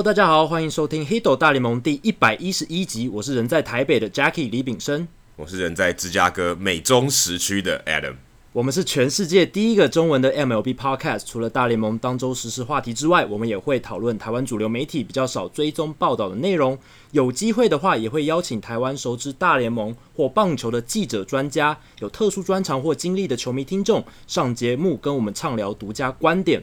[0.00, 3.06] Hello，大家好，欢迎收听《Hito 大联盟》第一百一十一集。
[3.10, 5.06] 我是人在台北的 Jackie 李炳生，
[5.36, 8.14] 我是人在芝加哥美中时区的 Adam。
[8.54, 11.26] 我们是全世界第一个中文的 MLB Podcast。
[11.26, 16.78] 除了大联盟当周实时事话题之外，我们也会讨论台湾主流媒体比较少追踪报道的内容。
[17.10, 26.62] 有机会的话，也会邀请台湾熟知大联盟或棒球的记者、专家，有特殊专长或经历的球迷听众上节目，跟我们畅聊独家观点。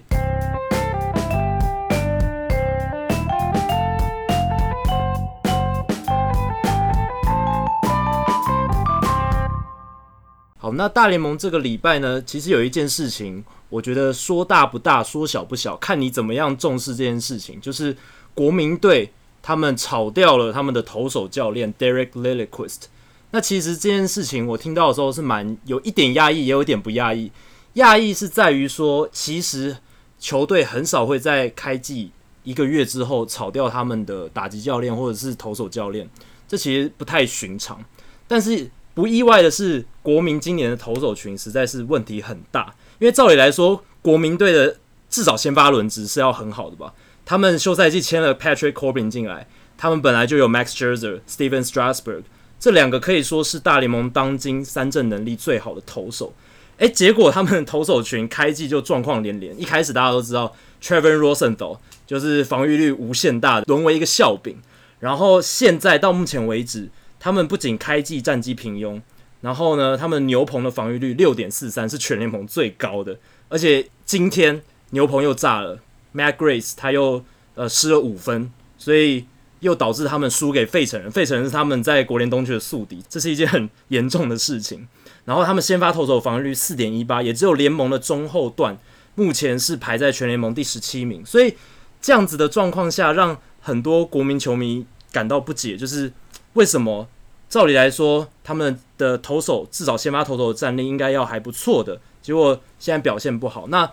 [10.59, 17.61] 好，那大联盟这个礼拜呢，其实有一件事情，我觉得说大不大，说小不小，看你怎么样重视这件事情。
[17.61, 17.95] 就是
[18.33, 19.11] 国民队
[19.43, 22.85] 他们炒掉了他们的投手教练 Derek Lilliquist。
[23.29, 27.31] 那其实这件事情我听到的时候是蛮有一点压抑，也有一点不压抑。
[27.73, 29.77] 压抑是在于说，其实
[30.17, 32.09] 球队很少会在开季
[32.43, 36.09] 一个月之后炒掉他们的打击教练或者是投手教练，
[36.47, 37.79] 这其实不太寻常。
[38.27, 42.73] 但是不意外的是，国民今年的投手群实在是问题很大。
[42.97, 44.75] 因为照理来说，国民队的
[45.07, 46.91] 至少先发轮值是要很好的吧？
[47.23, 52.23] 他们休赛季签了 Patrick Corbin 进来，他们本来就有 Max Scherzer、Stephen Strasburg
[52.59, 56.33] 这两个可以说是大联盟当今三振能力最好的投手。
[56.77, 59.61] 诶，结果他们的投手群开季就状况连连。
[59.61, 60.51] 一开始大家都知道
[60.81, 64.57] Trevor Rosenthal 就是防御率无限大的，沦为一个笑柄。
[64.99, 66.89] 然后现在到目前为止。
[67.27, 69.01] 他们不仅开季战绩平庸，
[69.41, 74.61] 然后呢，他们牛棚的防御率六点四三是全联盟最高的，而且今天
[74.91, 75.77] 牛棚又炸了
[76.15, 77.21] ，Matt Grace 他又
[77.55, 79.25] 呃失了五分，所以
[79.59, 84.87] 又导致他们输给费城人，费城人是他们在国联东区的宿敌，这是一件很严重的事情。
[85.25, 88.77] 然后他们先发投手防御率四点一八，也只有联盟的中后段，
[89.15, 91.53] 目前是排在全联盟第十七名，所以
[92.01, 96.13] 这样子的状况下，让很多国民球迷感到不解，就是。
[96.53, 97.07] 为什么？
[97.49, 103.67] 照理来说，他们的投手至少先发投手的战力应该要还不错的，结果现在表现不好。
[103.67, 103.89] 那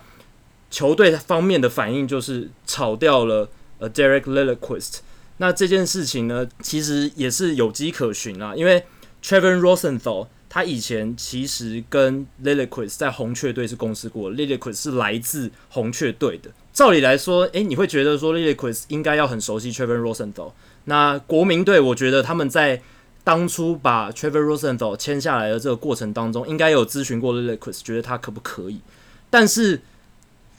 [0.69, 3.49] 球队方面的反应就是炒掉了
[3.79, 4.97] 呃 Derek Lilliquist。
[5.37, 8.83] 那这件事情呢，其实也是有迹可循啊，因为
[9.23, 16.49] Trevor Rosenthal 他以前其实跟 Lilliquist 在红雀队是共事过，Lilliquist 是来自红雀队的。
[16.71, 20.51] 照理来说，诶，你会觉得说 Lilliquist 应该要很熟悉 Trevor Rosenthal。
[20.85, 22.81] 那国民队，我觉得他们在
[23.25, 28.79] 当初把 Trevor Rosenthal 签下来的这个过程当中，应该有咨询过 Lilliquist，觉得他可不可以。
[29.31, 29.81] 但是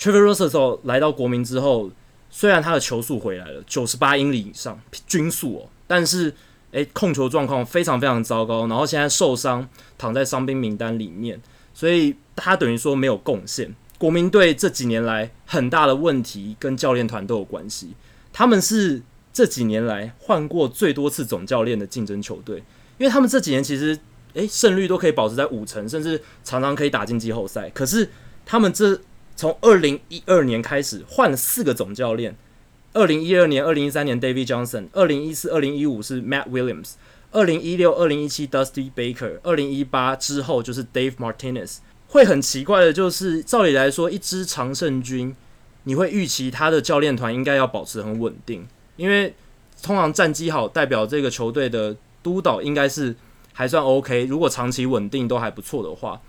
[0.01, 1.93] Trevor Rosenthal 来到国民之后，
[2.29, 6.35] 虽然他的球速回来了，九十八英里以上均速哦，但是
[6.73, 11.41] 诶，控球状况非常非常糟糕，然后现在受伤，躺在伤兵名单里面，
[11.73, 13.73] 所以他等于说没有贡献。
[13.97, 17.95] 国民队这几年来很大的问题跟教练团都有关系，
[18.33, 19.03] 他们是。
[19.37, 22.57] 这几年来换过最多次总教练的竞争球队，
[22.97, 23.99] 因为他们这几年其实
[24.33, 27.69] 诶胜率都可以保持在五成，甚至常常可以打进季后赛。
[27.75, 28.09] 可是
[28.47, 28.99] 他们这
[29.37, 32.35] 从二零一二年开始换了四个总教练，
[32.95, 36.93] 二零一二年、二零一三年 David Johnson，二零一四、二零一五是 Matt Williams，
[37.31, 41.81] 二零一六、二零一七 Dusty Baker，二零一八之后就是 Dave Martinez。
[42.09, 45.37] 会很奇怪的就是，照理来说，一支常胜军，
[45.83, 48.67] 你会预期他的教练团应该要保持很稳定。
[48.97, 49.35] 因为
[49.83, 53.15] 通常战绩好，代表这个球队的督导应该是
[53.53, 54.25] 还算 OK。
[54.25, 56.21] 如果长期稳定都还不错的话，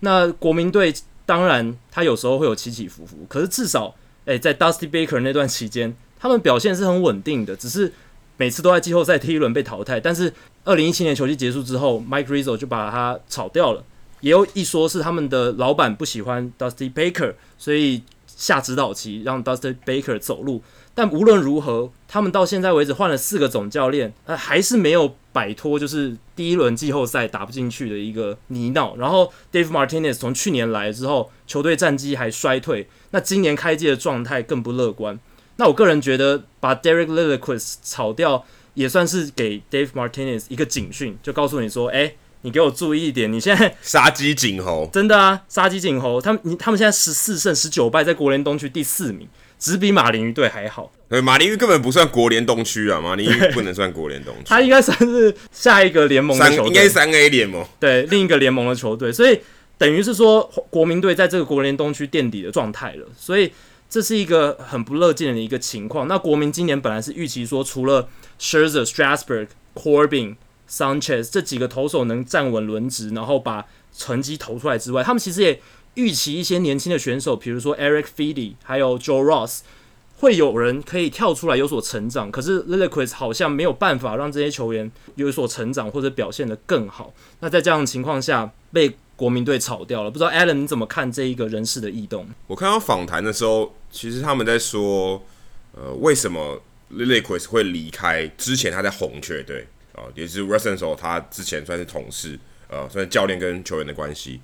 [0.00, 0.92] 那国民队
[1.24, 3.16] 当然他有时候会有起起伏伏。
[3.28, 3.94] 可是至少，
[4.26, 7.92] 诶，在 Dusty Baker 那段期间，他们表现是很稳定的，只是
[8.36, 9.98] 每次都在季后赛第一轮被淘汰。
[9.98, 10.32] 但是
[10.64, 13.84] 二零一七年球季结束之后，Mike Rizzo 就把他炒掉了。
[14.20, 20.62] 也有一说是他们的老板不喜欢 Dusty Baker，所以下指导棋让 Dusty Baker 走路。
[20.96, 28.96] 但无论如何，他们到现在为止换了四个总教练，呃，还是没有摆脱就是第一轮季后赛打不进去的一个泥淖。
[28.96, 35.20] 然后 Dave Martinez 从去年来之后，球队战绩还衰退，那今年开季的状态更不乐观。
[35.56, 46.22] 那我个人觉得，把 Derek Lilliquist 炒掉，也算是给 Dave Martinez 一个警讯，就告诉你说，哎，你给我注意一点，你现在 杀鸡儆猴，真的啊，杀鸡儆猴。
[46.22, 49.28] 他们，你他们现在十四胜十九败，在国联东区第四名。
[49.58, 50.92] 只比马林鱼队还好。
[51.08, 54.42] 对，马林鱼根本不算国联东区啊，马 林鱼不能算国联东区。
[54.44, 57.64] 他应该算是下一个联盟的球队，应该是三 A 联盟。
[57.78, 59.40] 对，另一个联盟的球队，所以
[59.78, 63.06] 等于是说国民队在这个国联东区垫底的状态了。
[63.16, 63.52] 所以
[63.88, 66.08] 这是一个很不乐见的一个情况。
[66.08, 68.08] 那国民今年本来是预期说，除了
[68.40, 70.34] Scherzer、Strasburg、Corbin、
[70.68, 73.64] Sanchez 这几个投手能站稳轮值，然后把
[73.96, 75.60] 成绩投出来之外，他们其实也。
[75.96, 79.60] 预期一些年轻的选手，比如说 Eric f e e d y 还有 Joe Ross，
[80.18, 87.12] 会有人可以跳出来有所成长，可是 Liliquis 好像没有办法让这些球员有所成长或者表现得更好。
[87.40, 90.10] 那在这样的情况下，被国民队炒掉了。
[90.10, 92.26] 不知道 Alan 你怎么看这一个人事的异动？
[92.46, 95.22] 我看到访谈的时候，其实他们在说，
[95.72, 96.62] 呃，为什么
[96.92, 98.26] Liliquis 会离开？
[98.38, 102.38] 之前他在红雀队啊，也是 Ruston 的时候，他之前算是同事，
[102.68, 104.40] 呃，算是教练跟球员的关系。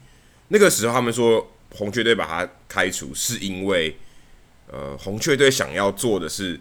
[0.49, 3.97] 那个时候他们说红雀队把他开除，是因为。
[4.69, 6.59] 呃，红雀队想要做的是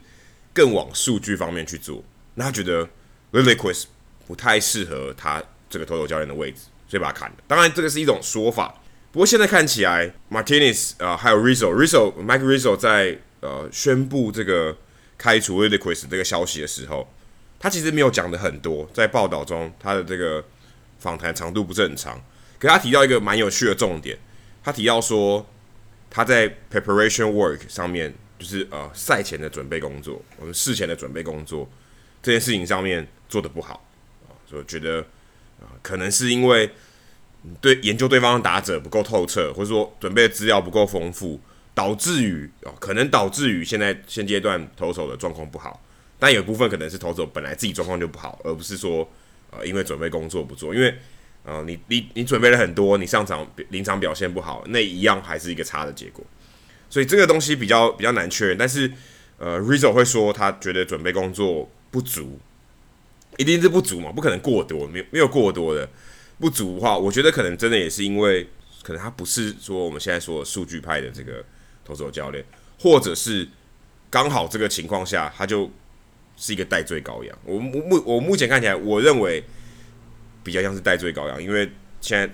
[0.52, 2.86] 更往数据方面去做，那他觉得
[3.32, 3.86] Lilliquist
[4.28, 7.38] 不太适合他这个投手教练的位置，所以把他砍了。
[7.48, 8.82] 当然，这个是一种说法，
[9.14, 14.76] 不过现在看起来，Martinez 啊、呃，还有 Rizzo，Rizzo，Mike Rizzo 在呃宣布这个
[15.18, 17.08] 开除 Liliquis 这个消息的时候，
[17.62, 20.44] 他其实没有讲的很多，在报道中他的这个
[21.00, 22.22] 访谈长度不是很长，
[22.62, 24.18] 可是他提到一个蛮有趣的重点，
[24.64, 25.46] 他提到说。
[26.14, 31.66] 他在 preparation work 上面，就是呃赛前的准备工作，我们事前的准备工作
[32.22, 33.88] 这件事情上面做得不好
[34.28, 35.00] 啊，所以我觉得
[35.62, 36.70] 啊、可能是因为
[37.62, 41.40] 对研究对方的打者不够透彻，或者说准备的资料不够丰富，
[41.74, 45.82] 导致于啊、可能导致于现在现阶段投手的状况不好。
[46.20, 49.10] 但有部分可能是投手本来自己状况就不好，而不是说
[49.50, 50.94] 呃因为准备工作不做，因为。
[51.44, 56.24] 啊、你你你准备了很多，你上场临场表现不好，那一样还是一个差的结果。
[56.88, 58.56] 所以这个东西比较比较难确认。
[58.56, 58.92] 但是，
[59.40, 62.40] 呃，Rizzo 会说他觉得准备工作不足，
[63.38, 65.90] 一定是不足嘛，不可能过多，没有没有过多的
[66.40, 68.48] 不足的话，我觉得可能真的也是因为，
[68.84, 71.44] 可能他不是说我们现在说数据派的这个
[71.84, 72.46] 投手教练，
[72.80, 73.50] 或者是
[74.12, 75.72] 刚好这个情况下他就
[76.38, 77.36] 是一个代罪羔羊。
[77.44, 79.44] 我目我目前看起来，我认为。
[80.44, 82.26] 比较像是戴罪羔羊，因为现在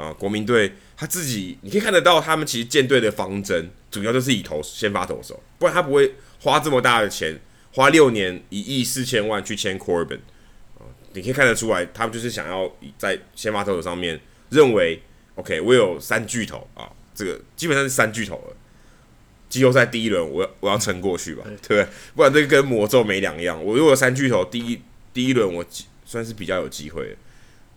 [0.00, 7.38] 啊、呃，国民队他自己你可以看得到，他们其实建队的方针主要就是以投先发投手，不然他不会花这么大的钱，
[7.72, 10.20] 花六年一亿四千万去签 Corbin
[10.78, 14.20] 啊，你可以看得出来，他们就是想要在先发投手上面
[14.50, 15.00] 认为
[15.36, 18.56] ，OK，我有三巨头啊，这个基本上是三巨头了，
[19.48, 21.86] 季后赛第一轮我要我要撑过去吧，对不对？
[22.14, 24.80] 不然这个跟魔咒没两样，我如果三巨头第一
[25.14, 25.64] 第一轮我
[26.04, 27.16] 算是比较有机会的。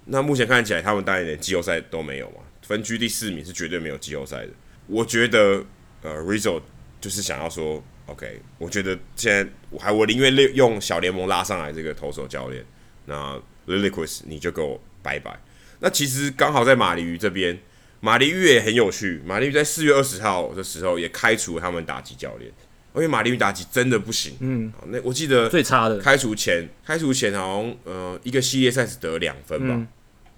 [0.06, 4.52] 那目前看起来，他们当然连季后赛都没有嘛，分区第四名是绝对没有季后赛的。
[4.88, 5.64] 我觉得，
[6.02, 6.62] 呃，Rizzo
[7.00, 12.66] 就是想要说，OK，我觉得现在我还我宁愿用小联盟拉上来这个投手教练，
[13.06, 15.40] 那 Liliquis 你就给我拜拜。
[15.80, 17.60] 那其实刚好在马林鱼这边，
[18.00, 22.52] 马林鱼也很有趣，马林鱼在四月二十号的时候也开除了他们打击教练，
[22.96, 24.36] 因为马林鱼打击真的不行。
[24.40, 29.74] 嗯，那我记得最差的开除前，开除前好像呃一个系列赛只得两分吧。
[29.74, 29.88] 嗯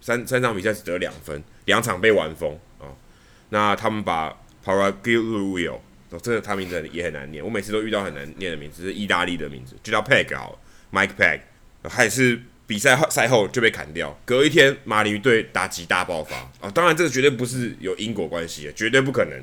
[0.04, 2.96] 三三场比赛只得两分，两场被完封啊、哦。
[3.50, 5.76] 那他们把 Paraguayo，
[6.10, 10.60] 哦，这个他名字也很难念，我每次都遇到很难念的名字，是意大利的名字，就叫 Peg 好
[10.92, 11.42] ，Mike Peg，
[11.84, 14.20] 还是比赛后赛后就被砍掉。
[14.26, 16.72] 隔一天，马林鱼队打击大爆发啊、哦！
[16.72, 19.40] 当然，这个绝对不是有因果关系的，绝对不可能。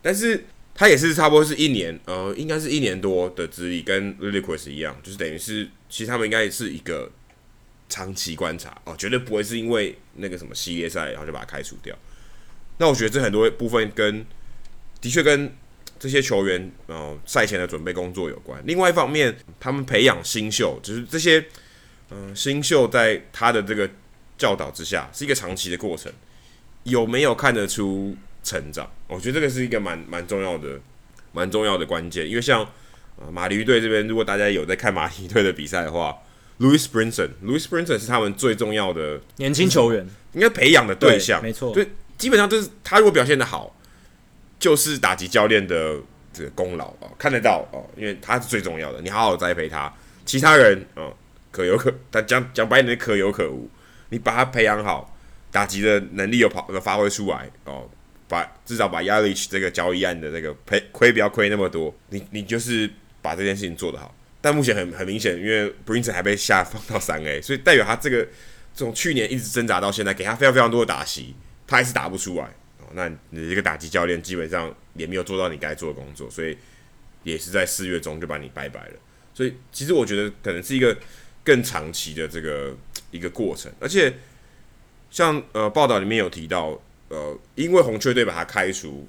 [0.00, 0.42] 但是
[0.80, 7.12] 他也是差不多是一年，呃，应该是一年多的资历，跟 l i l i q u i s 一样，就是等于是，其实他们应该也是一个。
[7.92, 11.92] 长期观察哦，绝对不会是因为那个什么系列赛，然后就把他开除掉。
[12.78, 14.24] 那我觉得这很多部分跟
[15.00, 15.52] 的确跟
[15.98, 18.62] 这些球员呃赛前的准备工作有关。
[18.64, 21.44] 另外一方面，他们培养新秀，就是这些
[22.10, 23.90] 嗯、新秀在他的这个
[24.38, 26.12] 教导之下，是一个长期的过程，
[26.84, 28.90] 有没有看得出成长？
[29.06, 30.80] 我觉得这个是一个蛮蛮重要的、
[31.32, 32.28] 蛮重要的关键。
[32.28, 32.66] 因为像
[33.16, 36.16] 呃马林鱼队这边，如果大家有在看马林鱼队的比赛的话。
[36.60, 41.72] Louis Brinson，Louis Brinson 是他们最重要的年轻球员，应该培养的对象，没错。
[41.72, 43.74] 对，基本上就是他如果表现的好，
[44.58, 45.96] 就是打击教练的
[46.34, 49.00] 这个功劳啊，看得到哦，因为他是最重要的。
[49.00, 49.90] 你好好栽培他，
[50.26, 51.08] 其他人啊
[51.50, 53.66] 可有可，但讲讲白一点可有可无。
[54.10, 55.16] 你把他培养好，
[55.50, 57.88] 打击的能力有跑有发挥出来哦，
[58.30, 62.88] 把至少把 Yelich 这个交易案的这个赔亏不要亏那么多，你你就是
[63.20, 64.14] 把这件事情做得好。
[64.40, 68.26] 但目前很很明显，因为 Brinson 还被下放到三 A，所以代表他这个
[68.72, 71.34] 从去年一直挣扎到现在，给他非常非常多的打席，
[71.66, 72.44] 他还是打不出来。
[72.78, 76.56] 哦，那你这个打击教练基本上也没有做到你该做的工作，所以
[77.24, 78.94] 也是在四月中就把你拜拜了。
[79.34, 80.96] 所以其实我觉得可能是一个
[81.42, 82.76] 更长期的这个
[83.10, 84.14] 一个过程，而且
[85.10, 86.80] 像呃报道里面有提到，
[87.10, 89.06] 呃，因为红雀队把他开除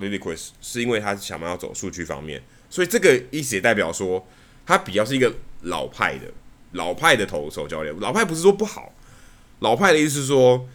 [0.00, 4.26] Lilliquist 是因为他想要走数据方面，所以这个意思也代表说。
[4.64, 6.32] 他比较是一个老派的
[6.74, 8.92] 老派的投手教练，老派不是说不好，
[9.58, 10.68] 老派的意思是说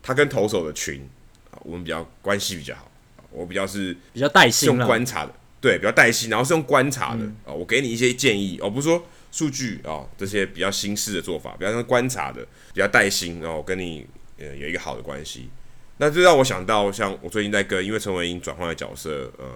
[0.00, 1.04] 他跟投手的群
[1.50, 2.88] 啊，我们比较关系比较好，
[3.32, 12.40] 我比较是比较带薪，用观察的，对，比较带薪，然后是用观察的啊、我给你一些建议，而、哦、不是说数据啊、哦、这些比较新式的做法，比较像观察的，
[12.72, 14.06] 比较带薪，然后跟你
[14.38, 15.50] 呃有一个好的关系。
[15.98, 19.46] 那这让我想到，像我最近在跟因为陈伟英转换的角色，呃，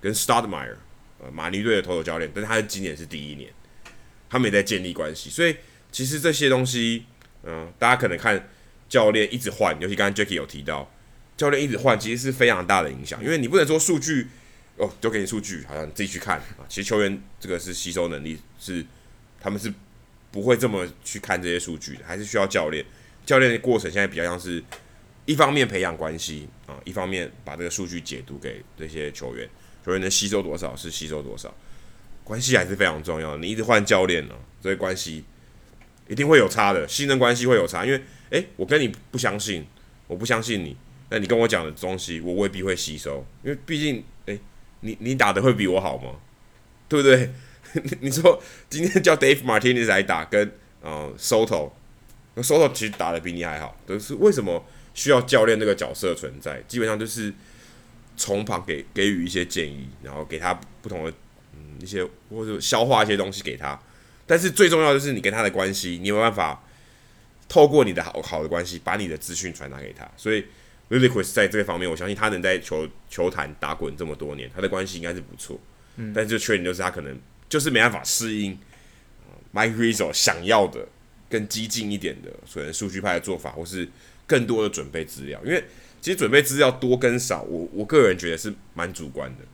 [0.00, 0.76] 跟 Stoudemire
[1.18, 3.50] 呃马尼队的投手教练，但是他今年是第一年，
[4.30, 5.56] 他们也在建立关系，所以
[5.90, 7.04] 其实这些东西，
[7.44, 8.48] 嗯、大家可能看
[8.88, 10.90] 教练一直换，尤其刚刚 Jacky 有提到。
[11.34, 14.28] 教练一直换，其实是非常大的影响，因为你不能说数据
[14.76, 16.62] 哦，丢给你数据，好像你自己去看啊。
[16.68, 18.84] 其实球员这个是吸收能力是，
[19.40, 19.72] 他们是
[20.30, 22.84] 不会这么去看这些数据的，还是需要教练。
[23.24, 24.62] 教练的过程现在比较像是，
[25.24, 29.48] 一方面培养关系啊，一方面把这个数据解读给这些球员，
[29.84, 31.52] 球员能吸收多少是吸收多少，
[32.24, 33.36] 关系还是非常重要。
[33.36, 35.24] 你一直换教练呢，这个关系
[36.08, 39.64] 一定会有差的，信任关系会有差，因为诶，我跟你不相信，
[40.06, 40.76] 我不相信你。
[41.10, 44.40] 那你跟我讲的东西，我未必会吸收，因为毕竟，诶、
[44.80, 46.16] 你你打的会比我好吗？
[46.88, 47.30] 对不对？
[48.00, 50.52] 你说今天叫 Dave Martinez 来打，跟
[50.82, 51.70] 呃 Soto，
[52.34, 54.62] 那 Soto 其实打的比你还好，但是为什么
[54.94, 56.62] 需要教练这个角色存在？
[56.68, 57.32] 基本上就是
[58.16, 61.12] 从旁给给予一些建议，然后给他不同的
[61.54, 63.78] 嗯一些或者消化一些东西给他。
[64.26, 66.64] 但是最重要的就是你跟他的关系，你有没有办法
[67.48, 70.44] 透过你的好好的关系，把你的资讯传达给他，所以。
[70.90, 75.58] Lilliquist 在这个方面，我相信他能在球球坛打滚这么多年，他的关系应该是不错。
[75.96, 77.18] 嗯，但是缺点就是他可能
[77.48, 78.58] 就是没办法适应、
[79.20, 80.86] 呃、Mike Rizzo 想要的
[81.30, 83.88] 更激进一点的，所以数据派的做法，或是
[84.32, 85.38] 更多的准备资料。
[85.44, 85.62] 因为
[86.00, 89.44] 其实准备资料多跟少，我我个人觉得是蛮主观的。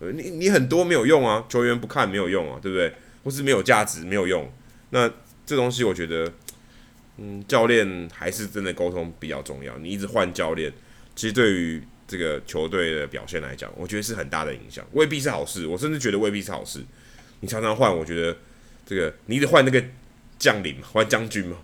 [0.00, 2.94] 呃，你你很多没有用啊，球员不看没有用啊，对不对？
[3.22, 4.50] 或是没有价值没有用。
[4.90, 5.10] 那
[5.44, 6.32] 这东西我觉得。
[7.16, 9.78] 嗯，教练还是真的沟通比较重要。
[9.78, 10.72] 你一直换教练，
[11.14, 15.64] 其实对于这个球队的表现来讲，我觉得是很大的影响，未必是好事。
[15.64, 16.80] 我甚至觉得未必是好事。
[17.38, 18.36] 你常常换，我觉得
[18.84, 19.80] 这个你一直换那个
[20.40, 21.58] 将领嘛，换将军嘛，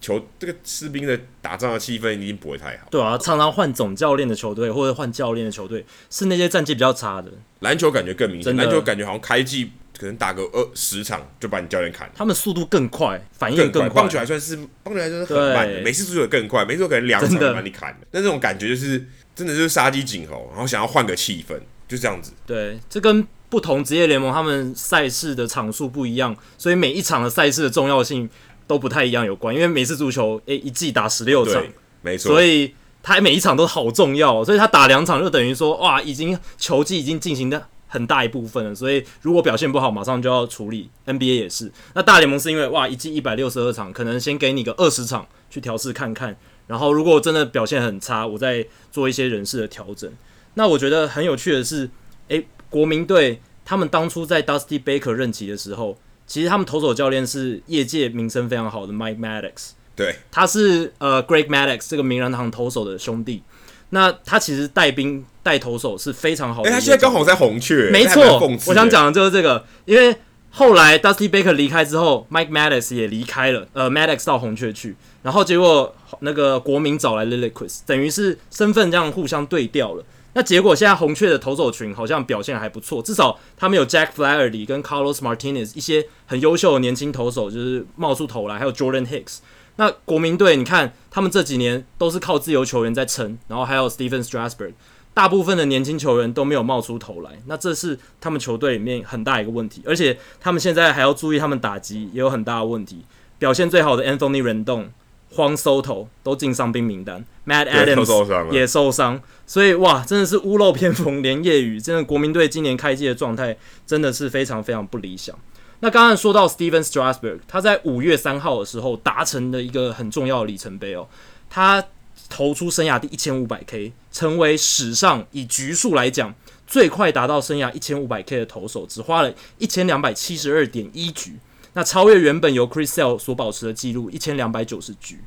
[0.00, 2.88] 球这个士兵的打仗的气氛已经不会太好。
[2.90, 7.30] 对啊，常常换总教练的球队或者换教练的球队，是那些战绩比较差的。
[7.60, 9.72] 篮球感觉更明显，篮球感觉好像开季。
[9.98, 13.88] 可能打个二十场就把你教练砍了，他们速度更快，反应更快。
[13.88, 17.96] 棒球还算是棒球还算是很慢的，美式足球更快，美式可能两场就把你砍了。
[18.10, 19.02] 但这种感觉就是
[19.34, 22.32] 真的就是杀鸡儆猴，然后想要换个气氛，就这样子。
[22.44, 28.28] 对，这跟不同职业联盟他们赛事的场数不一样，所以每一场的赛事的重要性
[28.66, 29.54] 都不太一样有关。
[29.54, 31.62] 因为美式足球诶、欸、一季打十六场，
[32.02, 37.68] 没错，所以他每一场都好重要，所以他打两场就等于说哇，已经球季已经进行的。
[37.88, 40.90] 很大一部分了，所以如果表现不好，马上就要处理。
[41.06, 50.12] NBA 也是，那大联盟是因为哇，一季一百六十二场，可能先给你个二十场去调试看看，然后如果真的表现很差，我再做一些人事的调整。
[50.54, 51.88] 那我觉得很有趣的是，
[52.26, 55.96] 诶、欸，国民队他们当初在 Dusty Baker 任期的时候，
[56.26, 63.42] 其实他们投手教练是业界名声非常好的 Mike Maddox，对，他是呃 Greg Maddox 这个名人堂投手的兄弟。
[63.90, 66.68] 那他其实带兵带投手是非常好的。
[66.68, 68.40] 哎、欸，他现在刚好在红雀，没错。
[68.66, 70.16] 我想讲的就是这个，因为
[70.50, 80.04] 后来 Dusty Baker 离开之后，Mike Maddox 也离开了，呃，Maddox 到红雀去，然后结果那个国民找来 Lilliquist，等于是身份这样互相对调了。
[80.36, 89.38] 那结果现在红雀的投手群好像表现还不错，至少他们有 Jack Flaherty 跟 Carlos Martinez 一些很优秀的年轻投手，就是冒出头来，还有 Jordan Hicks。
[89.76, 94.74] 那国民队，你看他们这几年都是靠自由球员在撑，然后还有 Stephen Strasburg，
[95.14, 103.06] 大部分的年轻球员都没有冒出头来，那这是他们球队里面很大一个问题，而且他们现在还要注意他们打击也有很大的问题。
[103.38, 104.88] 表现最好的 Anthony Rendon、
[105.34, 113.56] Juan Soto 都进伤兵名单，Matt Adams 也受伤，所以哇，真的是屋漏偏逢连夜雨，真的国民队今年开季的状态
[113.86, 115.36] 真的是非常非常不理想。
[115.80, 121.06] 那刚刚说到 Stephen Strasburg，他在五月三号的时候达成了一个很重要的里程碑哦，
[121.50, 121.84] 他
[122.30, 126.34] 投出生涯第一千五百 K，成为史上以局数来讲
[126.66, 131.36] 最快达到生涯一千五百 K 的投手，只花了一千两百七十二点一局，
[131.76, 135.20] 那超越原本由 Chris Sale 所保持的纪录一千两百九十局。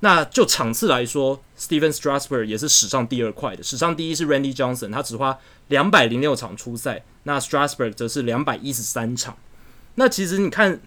[0.00, 5.38] 那就场次来说，Steven Strasburg 也是史上第二快的，史上第一是 Randy Johnson，他只花
[5.68, 9.36] 两百零六场出赛，那 Strasburg 则是两百一十三场。
[9.96, 10.80] 那其实你看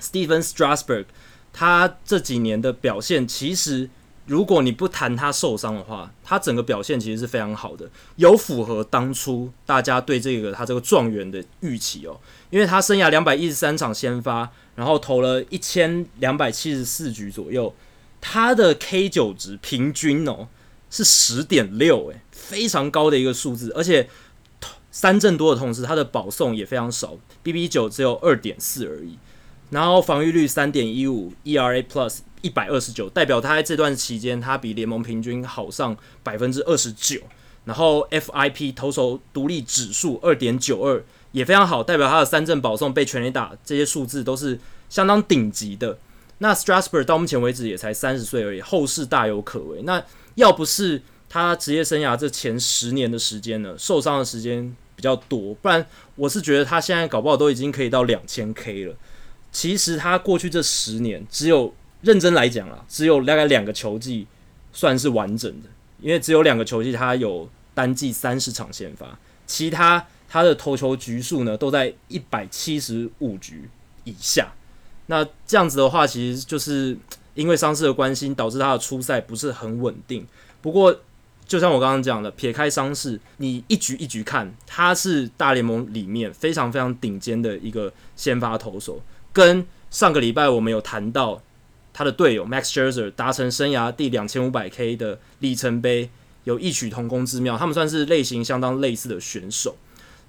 [0.00, 1.04] Steven Strasburg，
[1.52, 3.88] 他这几年的表现，其实
[4.30, 12.16] 如果你不谈他受伤的话，他整个表现其实是非常好的，有符合当初大家对这个他这个状元的预期哦。
[12.50, 17.74] 因为他生涯两百一十三场先发，然后投了一千两百七十四局左右，
[18.20, 20.46] 他的 K 九值平均哦
[20.88, 24.08] 是十点六，诶，非常高的一个数字，而且。
[24.92, 29.16] 三振多的同时，他的保送也非常少，BB 九只有二点四而已。
[29.70, 37.20] 然后防御率三点一五，ERA Plus 一百二十九，代表他在这段期间他比联盟平均好上百分之二十九。
[37.66, 45.98] 然后 FIP 投手独立指数二点九二也非常好，代表他的三振保送被全垒打这些数字都是相当顶级的。
[46.38, 49.82] 那 Strasburg 到目前为止也才三十岁而已，后势大有可为。
[49.82, 50.02] 那
[50.36, 58.96] 要不是他职业生涯这前十年的时间呢，受伤的时间比较多，不然我是觉得他现在搞不好都已经可以到两千 K 了。
[59.52, 64.26] 其实他过去这十年，只有认真来讲啊，只有大概两个球季
[64.72, 65.68] 算是完整的，
[66.00, 73.68] 因为只有两个球季他有单季三十场先发，其他他的投球局数呢都在一百七十五局
[74.04, 74.52] 以下。
[75.06, 76.96] 那这样子的话，其实就是
[77.34, 80.26] 因为伤势的关系，导致他的出赛不是很稳定。
[80.62, 81.00] 不过，
[81.46, 89.02] 就像我刚刚讲的，撇开伤势，你一局一局看，他是大联盟里面非常非常顶尖的一个先发投手。
[89.32, 91.42] 跟上个礼拜我们有谈到
[91.92, 96.10] 他的队友 Max Scherzer 达成生涯第两千五百 K 的里程碑，
[96.44, 97.56] 有异曲同工之妙。
[97.56, 99.76] 他们算是类型相当类似的选手。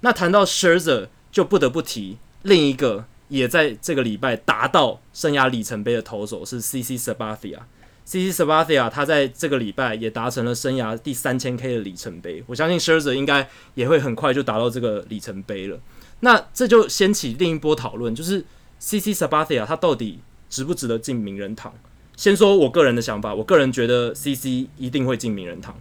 [0.00, 3.06] 那谈到 Scherzer，就不得不提另一个。
[3.28, 7.60] 也在这个礼拜达到生涯里程碑的投手是 CC Sabathia。
[8.04, 12.44] CC Sabathia 他在这个礼拜也达成了生涯第三千 K 的里程碑。
[12.46, 15.80] 我相信 Scherzer 应该也会很快就达到这个里程碑了。
[16.20, 18.44] 那这就掀起另一波讨论，就是
[18.78, 20.18] CC Sabathia 他到底
[20.52, 21.72] 值不值得进名人堂？
[22.16, 25.74] 先说我个人的想法，我个人觉得 CC 一定会进名人堂。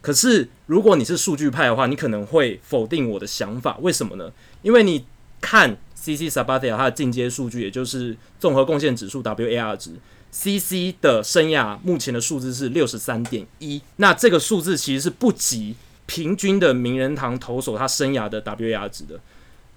[0.00, 3.76] 可是如果你是数据派的话，你可能会否定我的想法。
[3.82, 4.32] 为什么呢？
[4.62, 5.04] 因为你
[5.40, 5.76] 看。
[5.96, 9.92] CC Sabathia 他的进阶数据，也就是综合贡献指数 WAR 值
[10.30, 19.18] ，CC 的生涯目前的数字是六十三点一，那这个数字其实是不及平均的名人堂投手他生涯的 WAR 值的。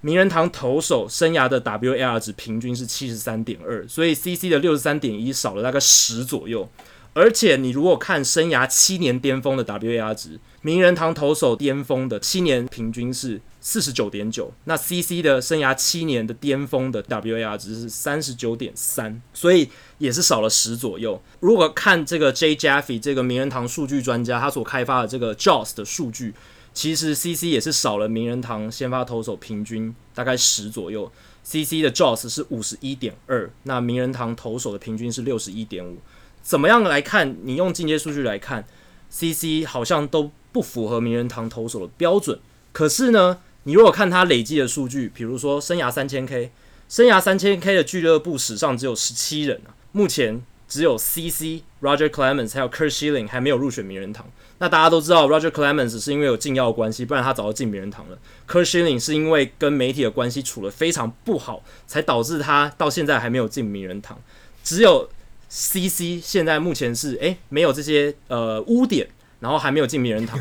[0.01, 6.69] 名人堂投手生涯的 WAR 值平均是七十三点二，所以 CC 的六十三点一少了大概十左右。
[7.13, 21.19] 而且你如果看生涯七年巅峰的 WAR 值，名人堂投手巅峰的七年平均是四十九点九，那 CC 的生涯七年的巅峰的 WAR 值是三十九点三，所以也是少了十左右。
[21.39, 22.55] 如果看这个 J.
[22.55, 26.35] Jaffe 这个名人堂数据专家他所开发的这个 JOS 的数据，
[26.77, 31.11] 其实 CC 也是少了名人堂先发投手平均大概十左右。
[31.43, 35.97] CC 的 JOS 是五十一点二，那名人堂投手的平均是六十一点五。
[36.43, 37.35] 怎么样来看？
[37.41, 38.63] 你用进阶数据来看
[39.09, 42.39] ，CC 好像都不符合名人堂投手的标准。
[42.71, 46.51] 可是呢，你如果看他累计的数据，比如说生涯三千 K，
[46.87, 54.29] 生涯三千 K 的俱乐部史上只有十七人啊，目前只有 CC、Roger Clemens 还有 Curt Schilling 还没有入选名人堂。
[54.59, 58.17] 那大家都知道，Roger Clemens 是因为有禁药关系，不然他早就进名人堂了。
[58.47, 64.19] Schilling 是因为跟媒体的关系处得非常不好，才导致他到现在还没有进名人堂。
[64.63, 65.07] 只有
[65.49, 69.07] CC 现在目前是诶、欸，没有这些呃污点，
[69.39, 70.39] 然后还没有进名人堂。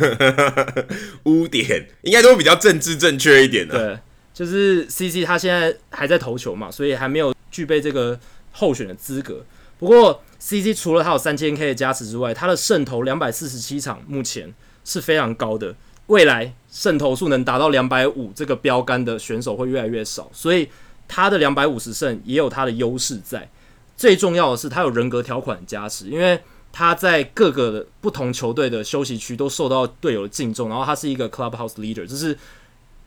[1.24, 3.76] 污点应该都比较政治正确一点的。
[3.76, 3.98] 对，
[4.32, 8.18] 就是 CC 他现在还在投球嘛，所以还没有具备这个
[8.52, 9.44] 候选的资格。
[9.78, 15.74] 不过 CC 除了他有三千 K 的加持之外，他的胜投两百四十七场目前是非常高的。
[16.06, 20.68] 未来胜投数能达到两百五这个标杆的选手会越来越少，所以
[21.08, 23.50] 他的两百五十胜也有他的优势在。
[23.96, 26.38] 最重要的是，他有人格条款的加持，因为
[26.72, 32.38] 他在各个不同球队的休息区都受到队友的敬重，然后他是一个 clubhouse leader，这是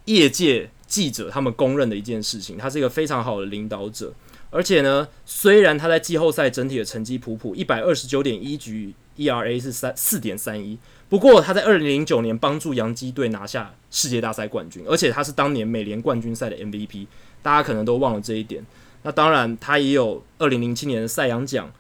[0.05, 2.57] 业界记者他们公认的一件事情。
[2.57, 4.11] 他是一个非常好的领导者，
[4.51, 17.05] 而且呢，虽然他在季后赛整体的成绩普普，一百二十九点一局 ERA 是三四点三一，不过他在二零零九年帮助洋基队拿下世界大赛冠军，而且他是当年美联冠军赛的 MVP，
[17.41, 18.65] 大家可能都忘了这一点。
[19.03, 21.71] 那当然，他也有二零零七年的赛扬奖，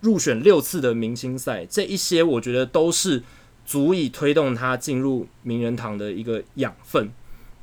[0.00, 3.22] 入选六次的明星赛，这一些我觉得都是
[3.66, 7.10] 足以推动他进入名人堂的一个养分。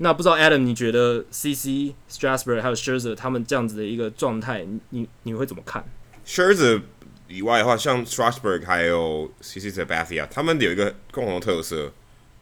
[0.02, 5.86] 那不知道 Adam，你觉得 CC Strasburg 还有 Scherzer 他们这样子的一个状态，你你会怎么看
[6.26, 6.82] ？Scherzer
[7.28, 11.92] 以外的话，像 Strasburg 还有 CC Sabathia，他们有一个共同特色，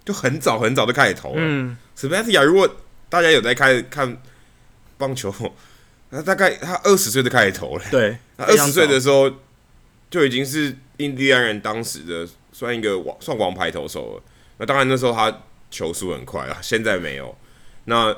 [0.06, 1.38] 就很早很早就开始投了。
[1.38, 2.78] 嗯，Sabathia 如果
[3.10, 4.22] 大家有在开看
[4.98, 5.34] 棒球。
[6.12, 9.32] 他大概他二十岁就开始投了，对，他二十岁的时候
[10.10, 14.24] 就已经是印第安人当时的算一个王算王牌投手了。
[14.58, 17.38] 那当然那时候他球速很快啊，现在没有。
[17.86, 18.16] 那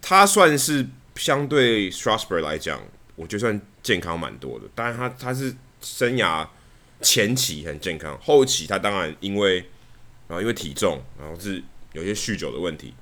[0.00, 2.80] 他算是相对 Strasburg 来讲，
[3.16, 4.66] 我觉得算健康蛮多的。
[4.74, 6.46] 当然他他是生涯
[7.00, 9.60] 前期很健康，后期他当然因为
[10.28, 12.94] 啊因为体重，然后是有些酗酒的问题。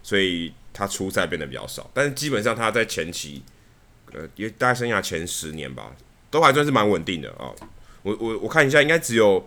[0.00, 1.90] 所以他出赛变得比较少。
[1.92, 3.42] 但是基本上他在前期，
[4.12, 5.92] 呃，也大概生涯前十年吧，
[6.30, 7.52] 都还算是蛮稳定的啊。
[8.02, 9.46] 我我我看一下，应该只有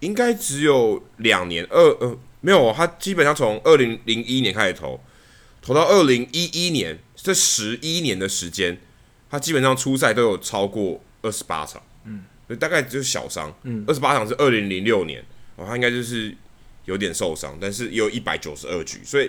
[0.00, 2.16] 应该只有两年，二呃
[2.46, 5.00] 没有，他基本上从二零零一年开始投，
[5.60, 8.78] 投到二零一一年，这十一年的时间，
[9.28, 12.22] 他基本上初赛都有超过二十八场，嗯，
[12.60, 15.20] 大概就是小伤，嗯，二十八场是二零零六年，
[15.56, 16.32] 哦，他应该就是
[16.84, 19.28] 有点受伤，但是也有一百九十二局，所以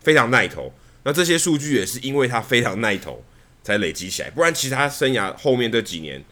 [0.00, 0.74] 非常耐投。
[1.04, 3.24] 那这些数据也是因为他非常耐投
[3.62, 6.24] 才累积起来，不然其实他生涯后面这几年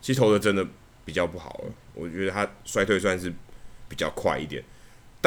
[0.00, 0.66] 其实投的真的
[1.04, 1.74] 比较不好了。
[1.92, 3.30] 我觉得他衰退算是
[3.88, 4.64] 比较快一点，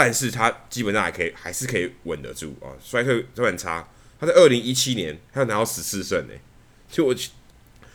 [0.01, 3.85] 但是他基本上还可以，还是可以稳得住啊，衰退都很差。
[4.17, 6.39] 他在二零一七年，他要拿到十四胜诶，
[6.89, 7.13] 就我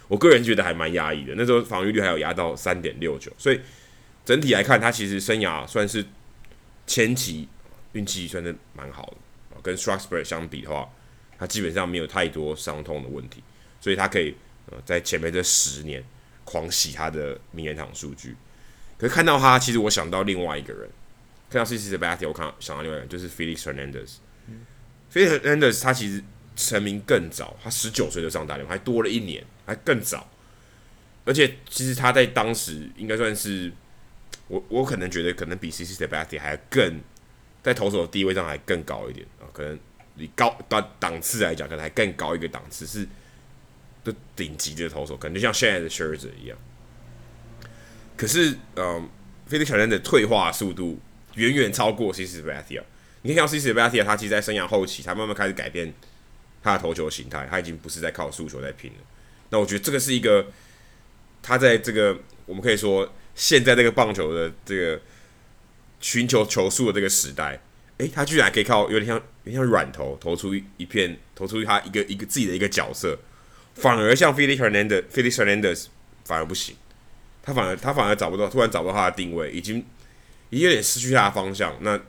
[0.08, 1.32] 我个人觉得还蛮压抑的。
[1.34, 3.58] 那时候防御率还有压到三点六九，所以
[4.22, 6.04] 整体来看，他其实生涯算是
[6.86, 7.48] 前期
[7.92, 9.56] 运气算是蛮好的。
[9.62, 10.86] 跟 Strasburg 相比的话，
[11.38, 13.42] 他基本上没有太多伤痛的问题，
[13.80, 14.34] 所以他可以
[14.70, 16.04] 呃在前面这十年
[16.44, 18.36] 狂洗他的名人堂数据。
[18.98, 20.86] 可是看到他，其实我想到另外一个人，
[21.54, 24.16] 非常 CC Sabathia，我看到想到另外一个就是 Felix Hernandez。
[25.12, 26.20] Felix Hernandez 他其实
[26.56, 30.28] 成名更早，他十九岁就上大联盟，还多了一年，还更早。
[31.24, 33.72] 而且其实他在当时应该算是
[34.48, 37.00] 我我可能觉得可能比 CC Sabathia 还更
[37.62, 39.78] 在投手的地位上还更高一点啊，可能
[40.16, 43.06] 以高档档次来讲，可能还更高一个档次，是
[44.02, 46.58] 的顶级的投手，可能就像现在的 Scherzer 一样。
[48.16, 49.08] 可是，嗯
[49.48, 51.00] ，Felix Hernandez 的退化速度
[51.34, 52.82] 远远超过 CC Sabathia。
[53.22, 55.92] 你可以看到 CC Sabathia，他其实，在生涯后期，他慢慢开始改变
[56.62, 58.98] 他的投球形态，他已经不是在靠速球在拼了。
[59.50, 60.46] 那我觉得这个是一个，
[61.42, 65.00] 他在这个我们可以说现在这个棒球的这个
[66.00, 67.60] 寻求球速的这个时代，
[67.98, 73.18] 诶，他居然可以靠有点像有点像软投投出一片，投出他一个一个自己的一个角色，
[73.74, 75.86] 反而像 Felix Hernandez，Felix Hernandez
[76.24, 76.76] 反而不行，
[77.42, 79.84] 他反而他反而找不到，突然找不到他的定位，已经
[80.54, 81.76] 已经有点失去他的方向。
[81.80, 82.00] 那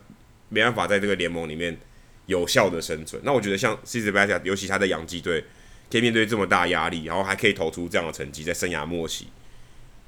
[0.50, 1.76] 没办法在这个联盟里面
[2.28, 3.20] 有效的生存。
[3.26, 5.44] 那我觉得像 CC Sabathia，尤其他在洋基队，
[5.92, 9.28] 可以面对这么大压力，然后还可以投出这样的成绩，在生涯末期，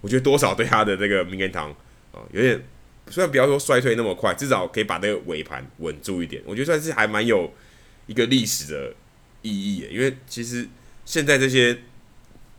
[0.01, 1.71] 我觉得多少对他的这个名人堂
[2.11, 2.61] 啊，有点
[3.09, 6.41] 虽然不要说衰退那么快，至少可以把那个尾盘稳住一点。
[6.45, 7.51] 我觉得算是还蛮有
[8.05, 8.93] 一个历史的
[9.41, 9.87] 意义。
[9.89, 10.67] 因为其实
[11.05, 11.75] 现在这些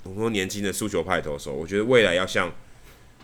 [0.03, 2.53] 很多年轻的速球派投手，我觉得未来要像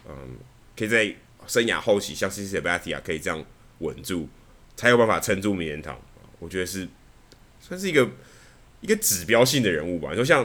[0.08, 0.36] 嗯，
[0.76, 1.14] 可以在
[1.46, 3.44] 生涯后期像 CC Sabathia 可以这样
[3.78, 4.28] 稳住。
[4.76, 5.96] 才有办法撑住名人堂，
[6.40, 6.88] 我觉得是
[7.60, 8.10] 算是一个
[8.80, 10.08] 一个指标性的人物吧。
[10.10, 10.44] 你说像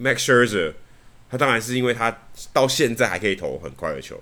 [0.00, 0.72] Max Scherzer，
[1.28, 2.22] 他当然是因为他
[2.54, 4.18] 到现在还可以投很快的球，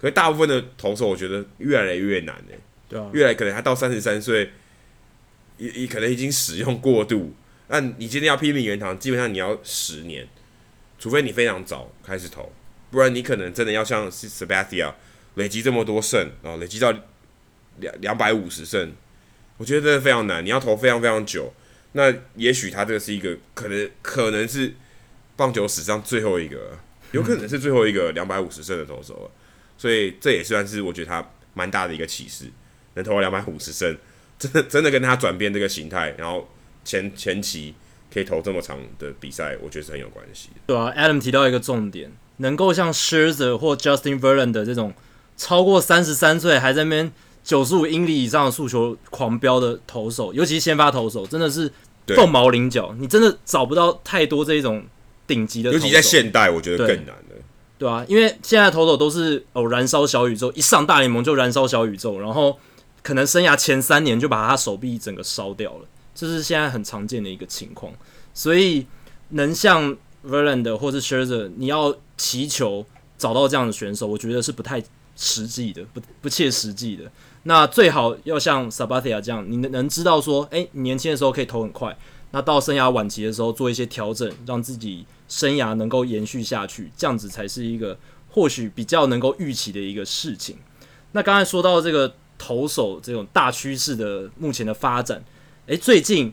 [0.00, 2.56] 可是大部分的投手我觉得越来越难呢。
[2.88, 4.50] 对啊，越来可能他到三十三岁，
[5.58, 7.32] 也也可能已经使用过度。
[7.68, 10.26] 那你今天要拼名人堂，基本上你要十年，
[10.98, 12.50] 除非你非常早开始投，
[12.90, 14.94] 不然你可能真的要像 Sabathia
[15.36, 16.92] 累积这么多胜，然后累积到。
[17.78, 18.90] 两两百五十胜，
[19.58, 20.42] 我觉得真的非常难。
[20.42, 21.52] 你要投非常非常久，
[21.92, 24.74] 那也许他这个是一个可能，可能是
[25.36, 26.78] 棒球史上最后一个，
[27.12, 29.30] 有可能是最后一个两百五十胜的投手了。
[29.76, 32.46] 所以这也算是我觉得他蛮大的一个启示，
[32.94, 33.94] 能投到两百五十胜，
[34.38, 36.48] 真的真的跟他转变这个形态，然后
[36.82, 37.74] 前前期
[38.10, 40.48] 可以投这么长的比赛，我觉得是很有关系。
[40.66, 44.94] 对啊，Adam 提到一个重点，能够像 Scherzer 或 Justin Verlander 的这种
[45.36, 47.12] 超过三十三岁还在那边。
[47.44, 51.72] 九十五英里以上的速球狂飙的投手，尤其是先发投手，真的是
[52.08, 52.92] 凤毛麟角。
[52.98, 54.84] 你真的找不到太多这种
[55.28, 57.36] 顶级的，尤其在现代，我觉得更难了。
[57.78, 62.58] 对啊，因为现在投手都是哦，燃烧小宇宙，一上大联盟就燃烧小宇宙，然后
[63.04, 67.92] 可能生涯前三年就把他手臂整个烧掉了，这是现在很常见的一个情况。
[68.34, 68.84] 所以
[69.28, 69.96] 能像
[70.26, 72.84] Verlander 或是 Scherzer，你要祈求
[73.16, 74.82] 找到这样的选手，我觉得是不太
[75.16, 77.10] 实际的，不不切实际的。
[77.44, 81.96] 那最好要像 Sabathia 这样，你能能知道说，诶、你年轻的时候可以投很快，
[82.32, 87.96] 那到生涯晚期的时候做一些调整，让自己生涯能够延续下去，这样子才是一个
[88.28, 90.56] 或许比较能够预期的一个事情。
[91.12, 95.24] 那刚才说到这个投手这种大趋势的目前的发展，
[95.66, 96.32] 诶、最近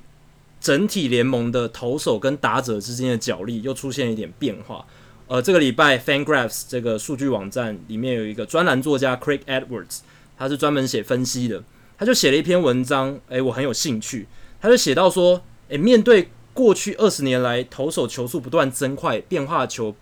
[0.59, 4.85] 整体联盟的投手跟打者之间的角力又出现一点变化。
[5.27, 9.99] 呃，这个礼拜 FanGraphs 这个数据网站里面有一个专栏作家 Craig Edwards。
[10.35, 11.63] 他是专门写分析的，
[11.97, 14.27] 他就写了一篇文章，诶、欸，我很有兴趣。
[14.59, 15.35] 他就写到说，
[15.69, 19.95] 诶、欸，面对过去二十年来投手球速不断增快、变化球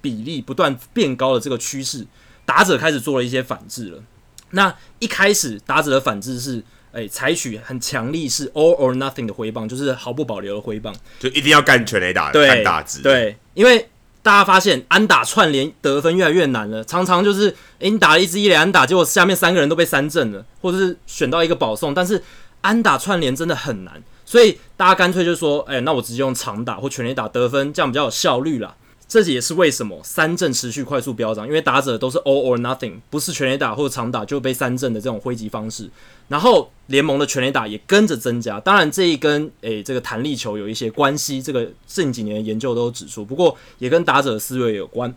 [0.00, 2.06] 比例不断变高的这个趋势，
[2.46, 4.02] 打者开始做了一些反制了。
[4.50, 13.02] 那一开始打者的反制是，诶采取很强力是 all or nothing 的挥棒，就是毫不保留的挥棒，就一定要干全垒打干大直。
[13.02, 13.88] 对，因为
[14.22, 22.22] 大家发现安打串联得分越来越难了，常常就是诶你打了一支一垒安打，结果下面三个人都被三振了，或者是选到一个保送，但是
[22.60, 28.74] 安打串联真的很难，所以大家干脆就说，诶那我直接用长打或全垒打得分，这样比较有效率啦。
[29.12, 35.90] 这也是为什么三振持续快速飙涨，因为打者都是 all or nothing，不是全垒打或者长打就被三振的这种挥击方式。
[36.28, 45.14] 然后联盟的全垒打也跟着增加，当然这一跟诶这个弹力球有一些关系，这个近几年的研究都指出，不过也跟打者的思维有关。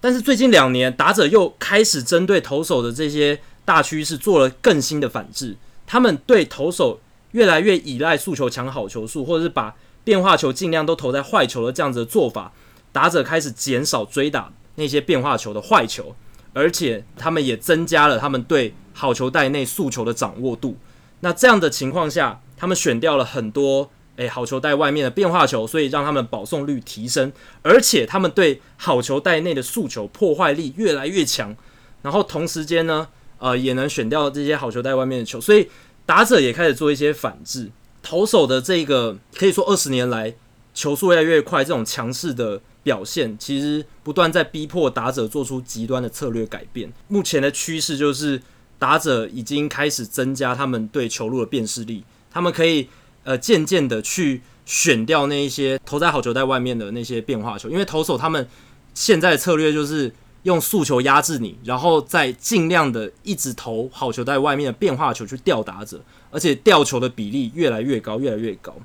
[0.00, 5.54] 但是最近两年，打者又开始针对投手的这些大趋势做了更新的反制，
[5.86, 6.98] 他们对投手
[7.32, 12.50] 越来越依赖速球抢好球数，或者是把变化球尽量都投在坏球的这样子的做法。
[12.94, 16.14] 打者开始减少追打那些变化球的坏球，
[16.52, 20.76] 而且他们也增加了他们对好球带内速球的掌握度。
[21.18, 31.56] 那这样的情况下，他们选掉了很多诶好球带外面的变化球，所以让他们保送率提升，而且他们对好球带内的速球破坏力越来越强。
[32.02, 35.68] 然后同时间呢，呃，也能选掉这些好球带外面的球，所以
[36.06, 37.72] 打者也开始做一些反制。
[38.04, 40.32] 投手的这个可以说二十年来
[40.72, 42.60] 球速越来越快，这种强势的。
[42.84, 46.92] 表现其实不断在逼迫打者做出极端的策略改变。
[47.08, 48.40] 目前的趋势就是，
[48.78, 52.88] 打者已经开始增加他们对球路的辨识力，他们可以
[53.24, 58.46] 呃渐渐的去选掉那一些投在好球带外面的那些变化球，因为投手他们
[58.92, 68.76] 现在的策略就是用速球压制你，然后再尽量的一直投好球带外面的变化球去吊打者，而且吊球的比例越来越高，越来越高。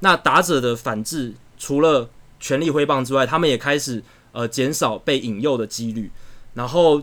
[0.00, 2.08] 那打者的反制除了
[2.40, 6.10] 全力挥棒之外，他们也开始呃减少被引诱的几率，
[6.54, 7.02] 然后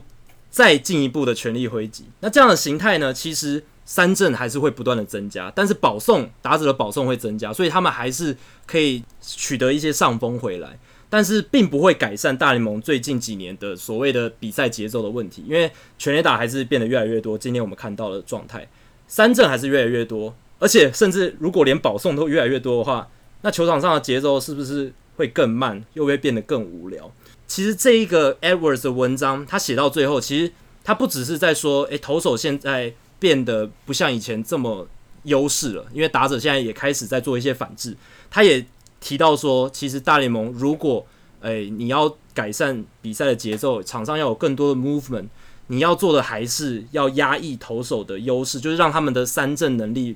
[0.50, 2.06] 再进一步的全力挥击。
[2.21, 17.38] 那这样的形态呢，其实三振还是会不断的增加，但是保送打者的保送会增加，所以他们还是可以取得一些上风回来，但是并不会改善大联盟最近几年的所谓的比赛节奏的问题，因为全垒打还是变得越来越多。
[17.38, 18.67] 今天我们看到的状态，
[19.08, 23.08] 三振还是越来越多，而且甚至如果连保送都越来越多的话，
[23.41, 24.93] 那球场上的节奏是不是？
[25.15, 27.12] 会更慢，又会变得更无聊。
[27.47, 30.51] 其实这一个 Edwards 的文章，他写到最后，其实
[30.84, 34.88] 他不只是在说，诶，投手现在变得不像以前这么
[35.23, 37.95] 优势了，因为打者现在也开始在做一些反制。
[38.30, 38.65] 他也
[38.99, 41.06] 提到说，其实大联盟如果，
[41.41, 45.28] 诶，你要改善比赛的节奏，场上要有更多的 movement，
[45.67, 50.15] 你要做的还是要压抑投手的优势，就是让他们的三振能力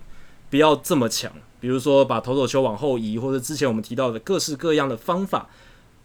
[0.49, 1.31] 不要这么强。
[1.59, 5.49] 比如说，把投手球往后移，或者之前我们提到的各式各样的方法，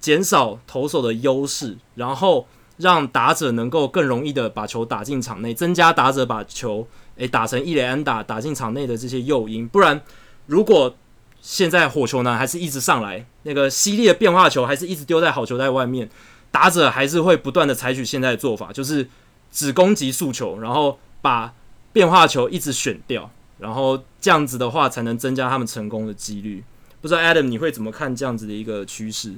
[0.01, 2.47] 减少投手的优势，然后
[2.79, 6.87] 让打者能够更容易的把球打进场内，增加打者把球
[7.17, 9.69] 诶打成一垒安打打进场内的这些诱因。
[9.69, 10.03] 不然，
[10.47, 10.95] 如果
[11.41, 16.11] 现在火球呢还是一直上来，那个犀利的变化球还是一直丢在好球带外面，
[16.51, 19.09] 打者还是会不断的采取现在的做法，就是
[19.53, 21.55] 只攻击速球，然后把
[21.93, 23.31] 变化球一直选掉。
[23.65, 26.63] 然后这样子的话，才能增加他们成功的几率。
[27.01, 29.33] 不知道 Adam 你会怎么看这样子的一个趋势？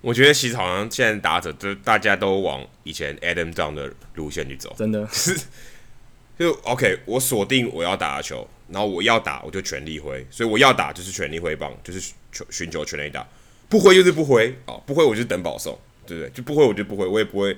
[0.00, 5.38] 我觉得其实好像现在打者都大家都往以前 Adam 这样的路线去走，真的是
[6.40, 7.00] 就 OK。
[7.04, 13.28] 我锁定我要打的球，然后我要打我就全力挥，所以我要打就是全力挥棒，就是求寻求全力打，
[13.68, 16.30] 不挥就是不挥啊，不挥我就等保送，对不对？
[16.30, 17.54] 就不挥我就不挥，我也不会，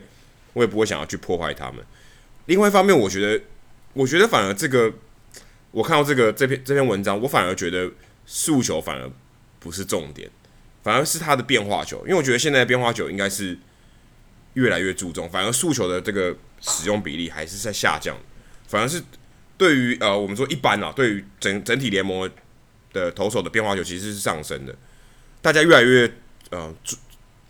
[0.55, 1.77] 我也不会想要去破坏他们。
[2.47, 3.45] 另外一方面，我觉得，
[3.93, 4.93] 我觉得反而这个。
[5.71, 7.91] 我看到这个这篇这篇文章，我反而觉得
[8.25, 9.11] 速球反而
[9.61, 10.31] 不是重点，
[10.83, 13.57] 反而是它的变化球，因为我觉得现在变化球应该是
[14.55, 18.17] 越来越注重，反而速球的这个使用比例还是在下降，
[18.67, 19.03] 反而是
[19.59, 22.31] 对于呃我们说一般啊，对于整整体联盟
[22.95, 24.75] 的投手的变化球其实是上升的，
[25.43, 26.11] 大家越来越
[26.51, 26.75] 呃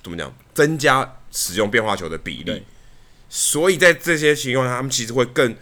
[0.02, 2.64] 怎么讲增加使用变化球的比例，
[3.28, 5.54] 所以在这些情况下，他们其实会更。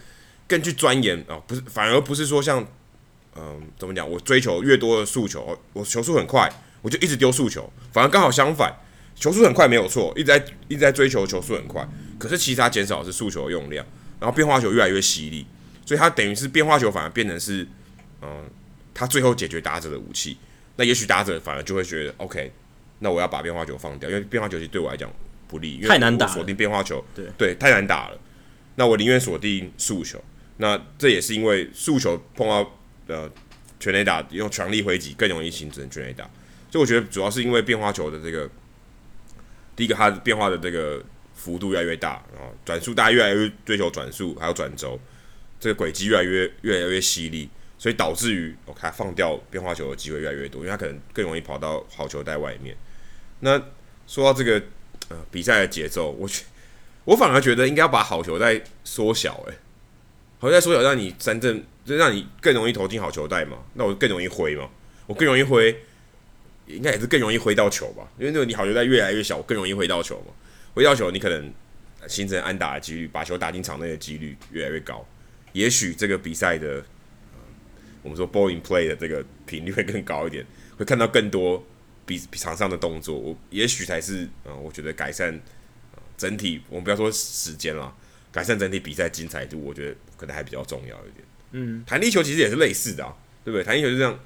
[0.47, 2.61] 更去钻研啊，不是，反而不是说像，
[3.35, 4.09] 嗯、呃，怎么讲？
[4.09, 7.71] 我追求越多的速球，我球速很快，我就一直丢速球。
[7.91, 8.73] 反而刚好相反，
[9.15, 11.87] 球速很快没有错，一直在一直在追求球速很快。
[12.17, 13.85] 可是其实它减少的是速球的用量，
[14.19, 15.45] 然后变化球越来越犀利，
[15.85, 17.63] 所以它等于是变化球反而变成是，
[18.21, 18.43] 嗯、呃，
[18.93, 20.37] 它最后解决打者的武器。
[20.77, 22.51] 那也许打者反而就会觉得，OK，
[22.99, 25.11] 那我要把变化球放掉，因为变化球其实对我来讲
[25.47, 28.17] 不利，因为太难打，锁定变化球，对对，太难打了。
[28.75, 30.23] 那我宁愿锁定速球。
[30.57, 32.71] 那这也是因为速球碰到
[33.07, 33.31] 呃
[33.79, 36.23] 全垒打用强力挥击更容易形成全垒打，
[36.71, 38.49] 所以我觉得主要是因为变化球的这个
[39.75, 41.03] 第一个它的变化的这个
[41.35, 44.99] 幅度越来越大，然后转速大家越来越追求转速，还有转轴，
[45.59, 52.75] 这个轨迹越来越越来越犀利，所以导致于我看放掉变化球的机会越来越多，因为他可能更容易跑到好球带外面。
[53.41, 53.61] 那
[54.07, 54.59] 说到这个
[55.09, 56.43] 呃比赛的节奏，我觉
[57.05, 59.53] 我反而觉得应该要把好球带缩小，诶，
[60.39, 64.69] 好球带缩小，让你三振就让你更容易投进好球带嘛，那我更容易挥嘛，
[65.05, 65.75] 我更容易挥，
[66.65, 70.33] 应该也是更容易挥到球吧，因为那个你好球带越来越小，我更容易挥到球嘛，
[70.73, 71.53] 挥到球你可能
[72.07, 75.05] 形成安打的几率，把球打进场内的几率越来越高，
[75.53, 76.83] 也许这个比赛的。
[78.03, 80.45] 我们说 ball in play 的这个频率会更高一点，
[80.77, 81.61] 会看到更多
[82.05, 85.37] 比比场上的动作，我也许才是啊、呃，我觉得改善、
[86.15, 87.93] 整体，我们不要说时间了，
[88.31, 91.25] 改善整体比赛精彩度，我觉得可能还比较重要一点。
[91.51, 93.13] 嗯，弹力球其实也是类似的啊，
[93.43, 93.63] 对不对？
[93.63, 94.19] 弹力球就这样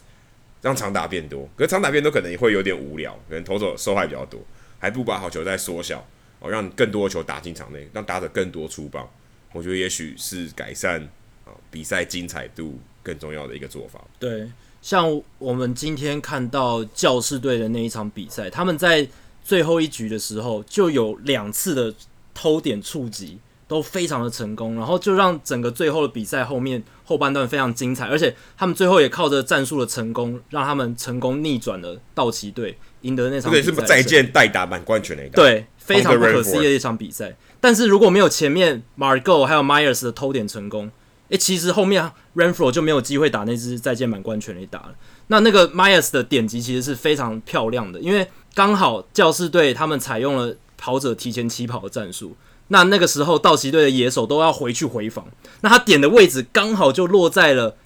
[0.62, 4.40] 让长打变多，可是长打变多可能也会有点无聊，可能投手受害比较多，
[4.78, 6.06] 还不把好球再缩小，
[6.40, 9.08] 哦，让更多的球打进场内，让打者更多出棒，
[9.52, 11.00] 我觉得也许是改善
[11.44, 12.78] 啊、呃、比赛精彩度。
[13.06, 14.02] 更重要的一个做法。
[14.18, 14.50] 对，
[14.82, 19.06] 像我们今天看到教士队的那一场比赛，他们在
[19.44, 21.94] 最后一局的时候就有两次的
[22.34, 33.70] 偷点触击，都非常的成功，然后就让整个最后的比赛后面后半段非常精彩，而且他们最后也靠着战术的成功，让他们成功逆转了道奇队，赢得那场比赛。
[33.70, 35.42] 对，是再见代打满贯全垒打。
[35.42, 37.36] 对，非常不可思议的一场比赛。
[37.60, 40.90] 但是如果没有前面 MarGo 还有 Myers 的偷点成功。
[41.28, 44.94] 诶、其实后面 Renfro 就没有机会打那支再见满贯全垒打了。
[45.26, 52.36] 那那个 Myers 的点击其实是非常漂亮的，因为刚好教士队他们采用了跑者提前起跑的战术。
[52.68, 55.26] 那那个时候道奇队的野手都要回去回防，
[55.60, 57.76] 那他点的位置刚好就落在了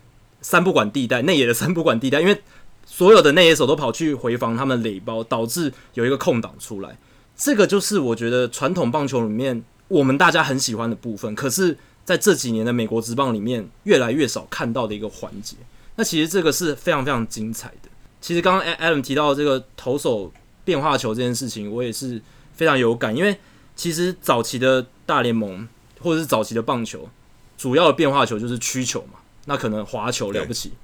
[0.40, 2.42] 三不管地带，内野的三不管地带，因为
[2.84, 6.96] 所有的内野手都跑去回防他们垒包，导致有一个空档出来。
[7.36, 11.76] 这个就是我觉得传统棒球里面我们大家很喜欢的部分，可是。
[12.02, 15.54] 在这几年的美国职棒里面，越来越少看到的一个环节。
[15.94, 17.90] 那其实这个是非常非常精彩的。
[18.20, 20.32] 其实刚刚 Adam 提到这个投手
[20.64, 22.20] 变化球这件事情，我也是
[22.54, 23.14] 非常有感。
[23.14, 23.38] 因为
[23.80, 25.66] 其实早期的大联盟
[26.02, 27.08] 或者是早期的棒球，
[27.56, 29.20] 主要的变化球就是曲球嘛。
[29.46, 30.74] 那可能滑球了不起，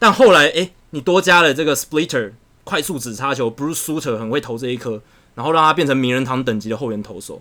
[0.00, 2.32] 但后来诶，你多加了这个 splitter
[2.64, 5.00] 快速指叉球，Bruce Sutter 很会投这一颗，
[5.36, 7.40] 然后让他变成名人堂等级的后援投手。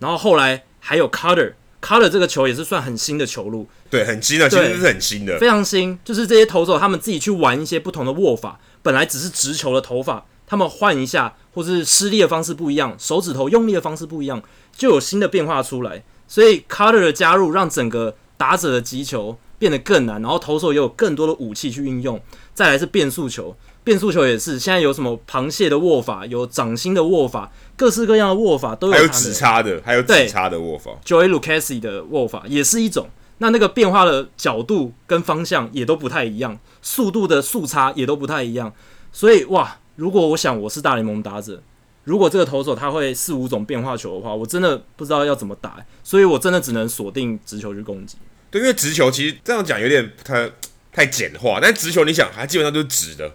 [0.00, 1.08] 然后后来还有。
[1.08, 5.96] Carter 这个球也是算很新的球路，对，很新的，其实是很新的，非常新。
[6.04, 14.42] 就是这些投手他们自己去玩一些不同的握法，本来只是直球的投法，他们换一下，或是施力的方式不一样，手指头用力的方式不一样，
[14.74, 16.02] 就有新的变化出来。
[16.26, 22.20] 所以 Carter 的加入让整个打者的击球变得更难，然后投手也有更多的武器去运用。
[22.54, 23.54] 再来是变速球。
[23.84, 28.92] 变速球也是，现在有什么螃蟹的握法，有掌心的握法，各式各样的握法都有。
[28.92, 30.90] 还有指叉的，还有指叉的握法。
[31.06, 33.08] Joey Lucchesi 的握法也是一种。
[33.38, 38.70] 那那个变化的角度跟方向也都不太一样，速度的速差也都不太一样。
[39.10, 41.60] 所以哇，如果我想我是大联盟打者，
[42.04, 45.84] 如果这个投手他会四五种变化球的话，我真的不知道要怎么打。
[46.04, 48.16] 所以我真的只能锁定直球去攻击。
[48.48, 50.48] 对，因为直球其实这样讲有点太
[50.92, 53.28] 太简化，但直球你想，它基本上都是直的。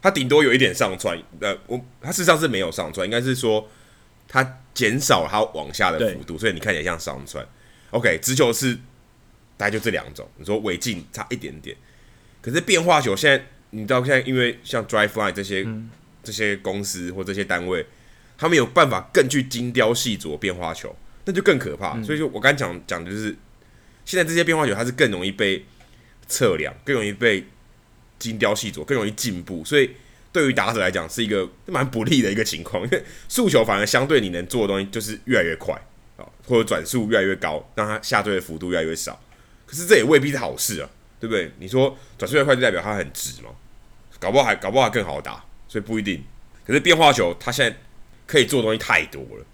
[0.00, 3.68] 它顶多有一点上穿，呃，我它事实上是没有上穿，应该是说
[4.28, 7.44] 它减少它往下的幅度，所以你看起来像上穿。
[7.90, 8.74] OK，直球是
[9.56, 11.76] 大概就这两种，你说尾劲差一点点，
[12.40, 15.90] 可是变化球现在你知道现在因为像 Driveline 这些、嗯、
[16.24, 17.84] 这些公司或这些单位，
[18.38, 21.92] 他们有办法更去精雕细琢变化球，那就更可怕。
[21.96, 23.36] 嗯、所以说我刚才讲讲的就是
[24.04, 25.64] 现在这些变化球它是更容易被
[26.26, 27.44] 测量，更容易被。
[28.16, 29.90] 精雕细琢更容易进步，所以
[30.32, 32.82] 对于打者来讲是一个蛮不利的一个情况。
[32.84, 35.74] 因为速球反而相对你能做的东西就是越来越快
[36.16, 39.20] 啊，或者转速越来越高，让它下坠的幅度越来越少。
[39.66, 40.88] 可是这也未必是好事啊，
[41.20, 41.52] 对不对？
[41.58, 43.50] 你说转速越快就代表它很直嘛？
[44.18, 45.44] 搞不好还搞不好还更好打，
[45.74, 46.22] 所以不一定。
[46.64, 47.76] 可是变化球他现在
[48.28, 49.44] 可以做的东西太多了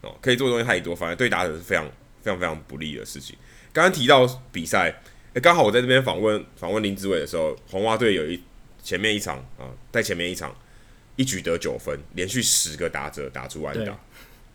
[0.00, 1.86] 哦，可以做的东西太多，反而对打者是非常
[2.20, 3.36] 非常非常不利的事情。
[3.72, 5.00] 刚刚提到比赛。
[5.32, 8.42] 诶，刚好我在这边访问访问林子伟的时候，红袜队有一
[8.82, 10.52] 前面一场啊，在前面一场
[11.14, 13.96] 一举得九分，连续十个打者打出安打，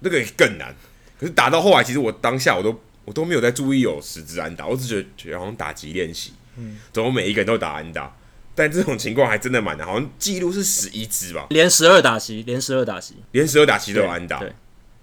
[0.02, 0.76] 那个更难。
[1.18, 8.14] 可是打到后来，其实我当下我都我都没有在注意有十支安打，我只觉得觉得好像打击练习，嗯，怎么每一个人都打安打？
[8.56, 14.56] 但这种情况还真的蛮难，好像记录是十一支吧，连十二打席，连十二打席，连十二打席都有安打，对，对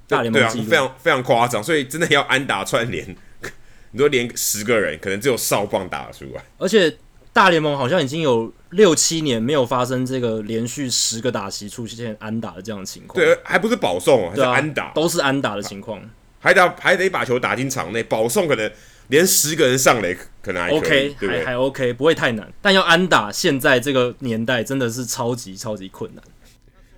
[0.08, 3.14] 大联盟对啊，非常非常夸张，所以真的要安打串联。
[3.94, 6.96] 你说连十个人可能只有少棒打得出来，而且
[7.30, 13.22] 大联盟好像已经有六七年没有发生这个连续十个打席出现安打的这样的情况。
[13.22, 16.02] 对，还不是保送是安打，都是安打的情况，
[16.40, 18.70] 还得还得把球打进场内，保送可能
[19.08, 20.70] 连十个人上垒可能还？
[21.28, 22.52] 还还 OK，不会太难。
[22.60, 26.22] 但要安打，现在这个年代真的是超级超级困难。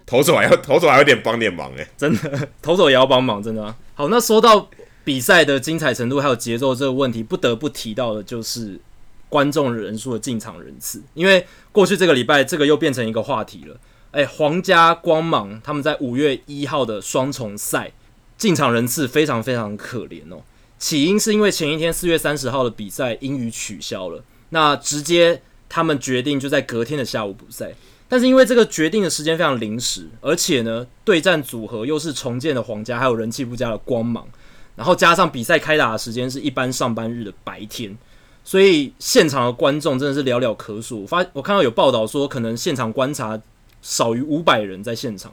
[0.06, 3.76] 投手还要投手还有点帮点忙哎，真的，投手也要帮忙，真的啊。
[3.94, 4.68] 好，那说到
[5.02, 8.78] 比赛的精彩程度还有节奏这个问题，不得不提到的就是
[9.30, 13.80] 观众人数的进场人次，因为过去这个礼拜这个又变成一个话题了。
[14.10, 17.90] 哎，皇家光芒他们在五月一号的双重赛
[18.36, 20.42] 进场人次非常非常可怜哦。
[20.84, 27.72] 起因是因为前一天四月三十号的比赛因雨取消了，那直接他们决定就在隔天的下午补赛。
[28.06, 34.28] 但是因为这个决定的时间非常临时，而且呢，对战组合又是重建的皇家，还有人气不佳的光芒，
[34.76, 37.96] 然后加上比赛开打的时间是一般上班日的白天，
[38.44, 41.06] 所以现场的观众真的是寥寥可数。
[41.06, 43.40] 发我看到有报道说，可能现场观察
[43.80, 45.32] 少于五百人在现场。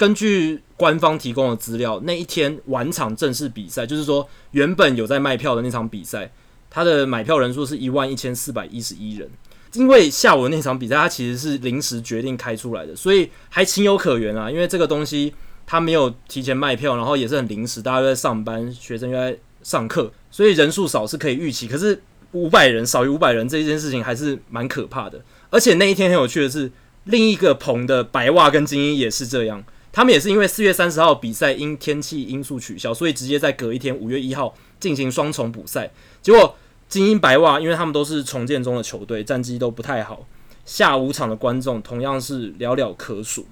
[0.00, 6.32] 根据官方提供的资料，那一天晚场正式比赛，就是说原本有在卖票的那场比赛，
[6.70, 9.28] 它的买票人数是一万一千四百一十一人。
[9.74, 14.50] 因为下午那场比赛，它其实是临时决定开出来的，所以还情有可原啊。
[14.50, 15.34] 因为这个东西
[15.66, 21.68] 它没有提前卖票，然后也是很临时，大家都在上班，学生又在上课，所以人数少是可以预期。
[21.68, 22.00] 可是
[22.32, 25.22] 五百人少于五百人这件事情还是蛮可怕的。
[25.50, 26.72] 而且那一天很有趣的是，
[27.04, 29.62] 另一个棚的白袜跟精英也是这样，
[29.92, 35.90] 他们也是因为四月三十号比赛因天气因素取消，所以直接在隔一天五月一号进行双重补赛，
[36.22, 36.56] 结果。
[36.90, 40.26] 精英白袜，因为他们都是重建中的球队，战绩都不太好。
[40.64, 43.46] 下午场的观众同样是寥寥可数。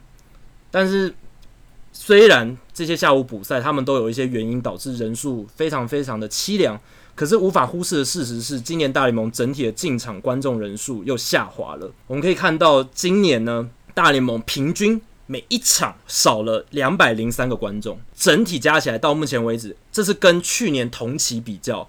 [0.73, 1.15] 但是，
[1.93, 6.77] 虽然这些下午补赛，他们都有一些原因导致人数非常非常的凄凉，
[7.15, 11.89] 可是无法忽视的事实是，今年大联盟整体的进场观众人数又下滑了。
[12.09, 21.89] 我们可以看到，今年呢，大联盟平均每一场少了两百零三个观众，整体加起来到目前为止，这是跟去年同期比较。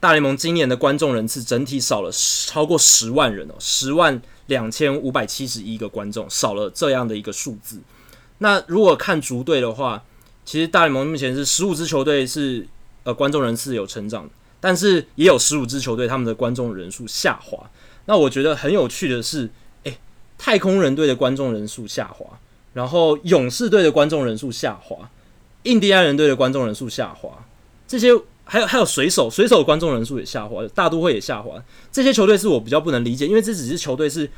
[0.00, 7.82] 大联盟今年的观众人次整体少了超过十万人哦，十万两千五百七十一个观众，少了这样的一个数字。
[8.38, 10.02] 那如果看逐队的话，
[10.46, 12.66] 其实大联盟目前是十五支球队是
[13.02, 14.26] 呃观众人次有成长，
[14.58, 17.70] 但是也有十五支球队他们的观众人数下滑。
[18.06, 19.50] 那我觉得很有趣的是，
[19.84, 19.98] 诶，
[20.38, 22.40] 太空人队的观众人数下滑，
[22.72, 25.10] 然后勇士队的观众人数下滑，
[25.64, 27.44] 印第安人队的观众人数下滑，
[27.86, 28.10] 这些。
[28.42, 31.54] 还有还有水手，水手的观众人数也下滑，大都会也下滑。
[31.92, 34.28] 这些球队是我比较不能理解，因为这只是球队是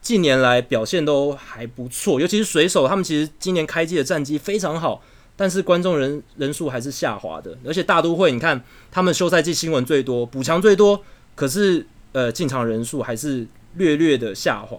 [0.00, 5.02] 近年来表现都还不错，尤其是水手，他们其实今年开季的战绩非常好，
[5.34, 7.58] 但是观众人人数还是下滑的。
[7.66, 8.62] 而且大都会，你看
[8.92, 11.02] 他们休赛季新闻最多，补强最多，
[11.34, 14.78] 可是呃进场人数还是略略的下滑。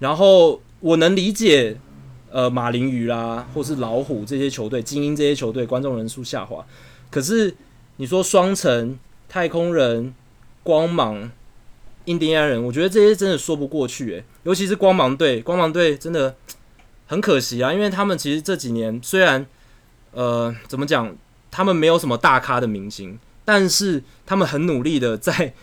[0.00, 1.80] 然后我能理解，
[2.36, 6.62] 呃马林鱼啦，或是老虎这些球队，精英这些球队观众人数下滑，
[7.10, 7.54] 可是。
[7.98, 10.14] 你说双城、太空人、
[10.62, 11.30] 光芒、
[12.04, 16.36] 印第安人，我觉得这些真的说不过去诶，尤其是光芒队，光芒队真的
[17.06, 19.46] 很可惜啊，因为他们其实这几年虽然
[20.10, 21.16] 呃怎么讲，
[21.50, 25.54] 他们没有什么大咖的明星，但是他们很努力的在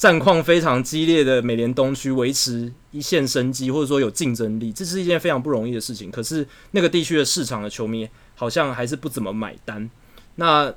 [0.00, 6.10] 战况非常激烈的美联东区维持一线生机，或者说有竞争力，这是一件非常不容易的事情。
[6.10, 9.90] 可是那个地区的市场的球迷好像还是不怎么买单。
[10.36, 10.72] 那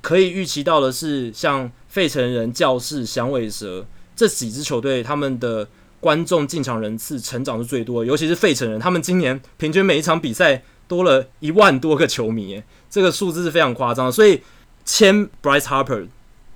[0.00, 3.86] 可以预期到的是，像费城人、教士、响尾蛇
[4.16, 5.68] 这几支球队，他们的
[6.00, 8.08] 观众进场人次成长是最多的。
[8.08, 14.10] 尤其是费城人，他们今年平均每一场比赛多了一万多个球迷，这个数字是非常夸张。
[14.10, 14.40] 所以
[14.84, 16.08] 签 Bryce Harper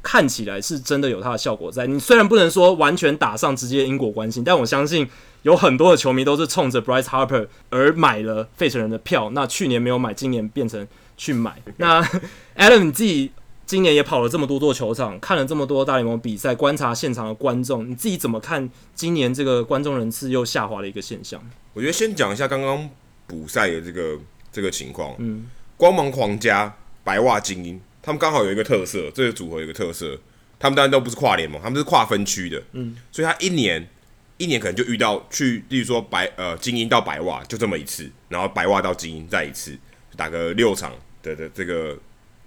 [0.04, 1.88] 看起来是真的有它的效果在。
[1.88, 5.08] 你虽然不能说完全打上直接因果关系，但我相信
[5.42, 9.30] 有很多的球迷都是冲着 Bryce Harper 而买了费城人的票。
[9.30, 10.86] 那去年没有买，今年变成。
[11.16, 11.62] 去买。
[11.76, 12.02] 那
[12.58, 13.30] Adam，你自己
[13.64, 21.40] 今年也跑了这么多座球场，看了这么多大联盟比赛，观察现场的观众，你自己怎么看今年这个观众人次又下滑的一个现象？
[21.72, 22.90] 我觉得先讲一下刚刚
[23.28, 24.18] 补赛的这个
[24.50, 25.14] 这个情况。
[25.18, 25.46] 嗯，
[25.76, 26.74] 光芒皇家、
[27.04, 30.20] 白袜精英，他们刚好有一个特色，这个组合有一个特色，
[30.58, 32.62] 他们当然都不是跨联盟，他们是跨分区的。
[32.72, 33.88] 嗯，所以他一年
[34.36, 39.78] 一年可能就遇到去，例如说白呃精英到白袜就这么一次，然后白袜到精英再一次。
[40.16, 40.92] 打个六场
[41.24, 41.98] 的的这个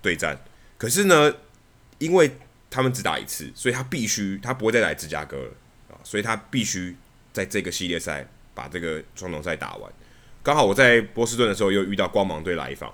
[0.01, 0.39] 对战，
[0.77, 1.33] 可是呢，
[1.97, 2.31] 因为
[2.69, 5.51] 他们只打一次，所以他必须他不会再来芝加哥了
[5.89, 6.95] 啊，所以他必须
[7.33, 9.91] 在这个系列赛把这个双重赛打完。
[10.41, 12.93] 刚好我在波士顿的时候又遇到光芒队来访，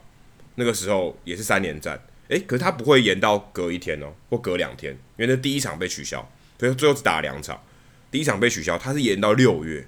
[0.55, 6.27] 那个时候也是三连战，诶，可是他不会延到隔一天哦，或隔两天，因为那第一场被取消，
[6.59, 7.61] 所以最后只打了两场，
[8.09, 9.85] 第一场被取消，他是延到六月，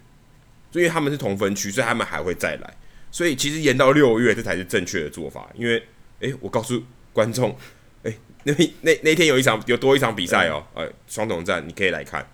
[0.72, 2.74] 所以他们是同分区，所以他们还会再来。
[3.12, 5.82] 所以其实延到六月这才是正确的做法，因为
[6.20, 6.84] 诶，我告诉
[7.14, 7.58] 观众，
[8.04, 12.30] 诶，那那那天有一场有多一场比赛哦，诶，双重战你可以来看。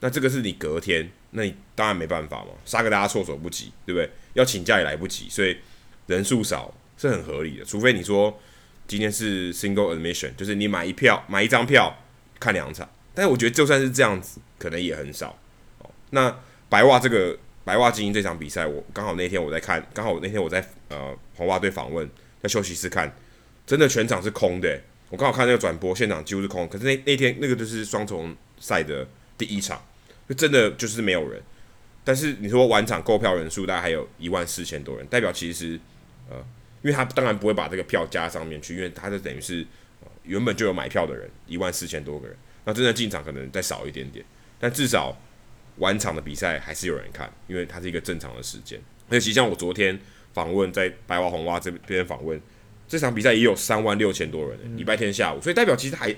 [0.00, 4.08] 那这个是你隔天，那你当然没办法嘛，杀个大家措手不及，对不对？
[4.34, 5.56] 要请假也来不及，所以
[6.06, 7.64] 人数少是很合理的。
[7.64, 8.38] 除非你说
[8.88, 11.96] 今天是 single admission，就是你买一票买一张票
[12.40, 15.38] 看两场，但是我觉得就算是这样子，可能也很少。
[15.78, 16.34] 哦，那
[16.68, 22.08] 白袜这个白袜精英这场比赛，我刚好那天我在看，刚好那天我在呃红袜队访问，
[22.42, 23.14] 在休息室看，
[23.66, 24.80] 真的全场是空的。
[25.10, 29.80] 我刚好看那个转播现场几乎是空，可是那那天那个就是双重赛的第一场。
[30.28, 31.42] 就真的就是没有人，
[32.04, 35.80] 但是你说晚场购票人数大概还有一万四千多人，代表其实
[36.28, 36.36] 呃，
[36.88, 39.60] 因为他当然不会把这个票加上面去，因为他就等于是、
[40.00, 42.34] 呃、原本就有买票的人一万四千多个人，
[42.64, 44.24] 那真的进场可能再少一点点，
[44.58, 45.14] 但至少
[45.76, 48.80] 晚场的比赛还是有人看，因为它是一个正常的时间。
[49.10, 50.00] 而且其实像我昨天
[50.32, 52.40] 访问在白袜红袜这边访问，
[52.88, 56.16] 这场比赛也有三万六千多人，礼拜天下午，所以代表其实还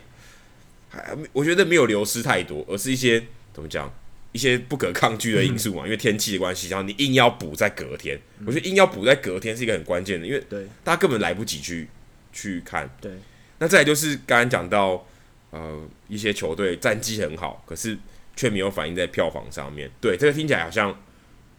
[0.88, 3.92] 还我觉得没有流失太多，而是一些怎么讲？
[4.32, 8.16] 一些不可抗拒的因素嘛，因为天气的关系，然后你硬要补在隔天，
[8.46, 10.40] 我觉得硬要补在隔天是一个很关键的，因为
[10.84, 11.88] 大家根本来不及去
[12.32, 12.88] 去看。
[13.00, 13.10] 对，
[13.58, 15.04] 那再来就是刚刚讲到，
[15.50, 17.98] 呃，一些球队战绩很好，可是
[18.36, 19.90] 却没有反映在票房上面。
[20.00, 20.96] 对，这个听起来好像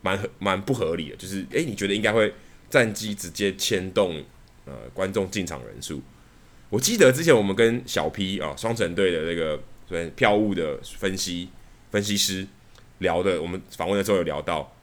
[0.01, 2.33] 蛮蛮不合理的，就是诶，你觉得应该会
[2.69, 4.23] 战绩直接牵动
[4.63, 6.01] 呃观众进场人数？
[6.69, 11.49] 我记得之前我们跟小 P 啊双城队的那个对票务的分析
[11.91, 12.47] 分析师。
[13.01, 14.75] 聊的，我们访问的时候有聊到，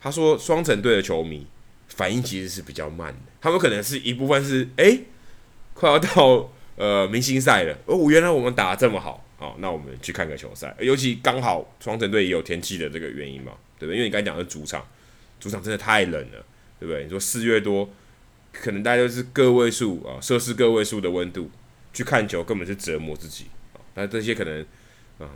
[0.00, 1.46] 他说双城队的球迷
[1.88, 4.98] 反应其实是比较慢的，他们可能是一部分是哎、
[5.74, 13.96] 快要到呃明星赛了，哦，原来我们打得这么好，好，那我们去看个球赛，尤其刚好双城队也有天气的这个原因嘛，对不对？
[13.96, 14.86] 因为你刚才讲的主场，
[15.38, 16.44] 主场真的太冷了，
[16.78, 17.04] 对不对？
[17.04, 17.90] 你说四月多，
[18.52, 21.50] 可能大家都是个位数啊，摄氏个位数的温度
[21.92, 23.46] 去看球，根本是折磨自己，
[23.94, 24.66] 那这些可能，
[25.18, 25.28] 嗯。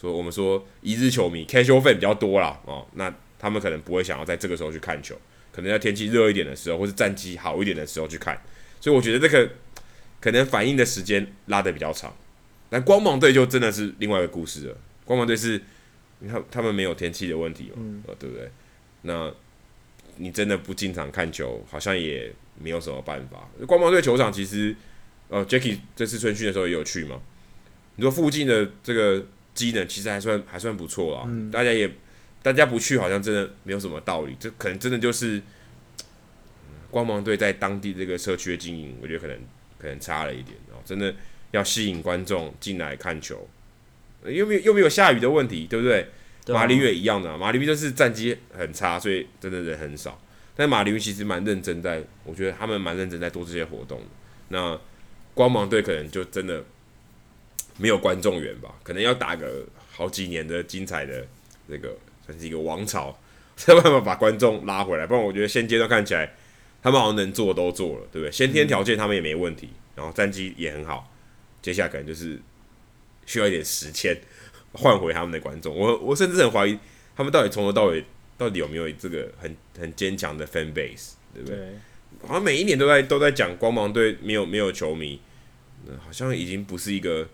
[0.00, 5.18] 说我们说一日球迷 casual fan 比较多啦，哦，那他们可能不会想要在这个时候去看球，
[5.52, 8.38] 可能要天气热一点的时候，或是战绩好一点的时候去看。
[8.80, 9.50] 所以我觉得这个
[10.20, 12.14] 可能反应的时间拉得比较长。
[12.68, 14.76] 但光芒队就真的是另外一个故事了。
[15.04, 15.60] 光芒队是，
[16.18, 18.50] 你看他们没有天气的问题嘛，嗯，对不对？
[19.02, 19.32] 那
[20.16, 22.30] 你真的不经常看球，好像也
[22.60, 23.48] 没有什么办法。
[23.66, 24.76] 光芒队球场其实，
[25.28, 27.20] 呃，Jacky 这次春训的时候也有去嘛。
[27.94, 29.24] 你说附近的这个。
[29.56, 31.90] 机能其实还算还算不错啊，嗯、大家也
[32.42, 35.42] 大家不去好像真的没有什么道理，这可能真的就是
[36.90, 39.36] 光芒队在当地这个社区的经营，我觉得可能
[39.78, 41.12] 可能差了一点哦，真的
[41.50, 43.48] 要吸引观众进来看球，
[44.24, 46.06] 又没有又没有下雨的问题，对不对？
[46.48, 50.20] 马林鱼也一样的，马林鱼就是战绩很差，所以真的人很少，
[50.54, 54.00] 但马林鱼其实蛮认真在，我觉得他们蛮认真在做这些活动，
[54.50, 54.78] 那
[55.34, 56.62] 光芒队可能就真的。
[57.78, 58.74] 没有观众缘吧？
[58.82, 61.26] 可能要打个好几年的精彩的
[61.68, 63.18] 这个算是一个王朝，
[63.56, 65.06] 才有办法把观众拉回来。
[65.06, 66.34] 不然我觉得现阶段看起来，
[66.82, 68.32] 他们好像能做都做了，对不对？
[68.32, 71.12] 先天条件他们也没问题，然后战绩也很好。
[71.60, 72.40] 接下来可能就是
[73.26, 74.16] 需要一点时间
[74.72, 75.76] 换回他们的观众。
[75.76, 76.78] 我我甚至很怀疑
[77.16, 78.04] 他们到底从头到尾
[78.38, 81.56] 到底有没有这个很很坚强的 fan base，对不对？
[81.56, 81.68] 对
[82.26, 85.20] 好像每一年都在都在讲光芒队没有没有球迷，
[85.98, 87.28] 好像已经不是一个。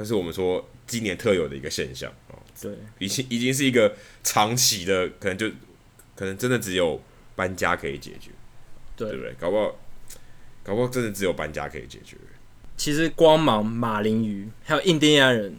[0.00, 3.94] 这是我们说今年特有的一个现象啊，对，已经已经是一个
[4.24, 5.46] 长期的，可能就
[6.16, 6.98] 可能真的只有
[7.36, 8.30] 搬家可以解决，
[8.96, 9.34] 对，对不对？
[9.38, 9.78] 搞不好，
[10.62, 12.16] 搞不好真的只有搬家可以解决。
[12.78, 15.54] 其实光芒、马林鱼还有印第安人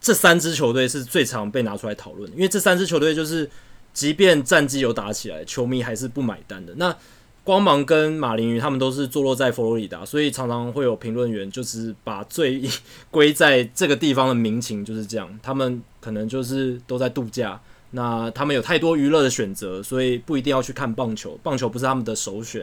[0.00, 3.50] 这三支球队是最常被拿出来讨论，因为这三支球队就是，
[3.92, 6.74] 即便战绩有打起来，球迷还是不买单的。
[6.76, 6.96] 那
[7.44, 12.62] 光芒跟马林鱼他们都是坐落在佛罗里达，所以常常会有评论员就是把罪
[13.10, 15.38] 归在这个地方的民情就是这样。
[15.42, 22.62] 他们可能就是都在度假，那他们有太多娱乐的选择，所以不一定要去看棒球，棒球不是他们的首选。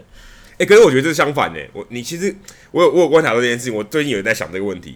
[0.54, 1.60] 哎、欸，可是我觉得这是相反呢。
[1.74, 2.36] 我你其实
[2.72, 4.96] 我有我有观察到这件事情，我最近有在想这个问题。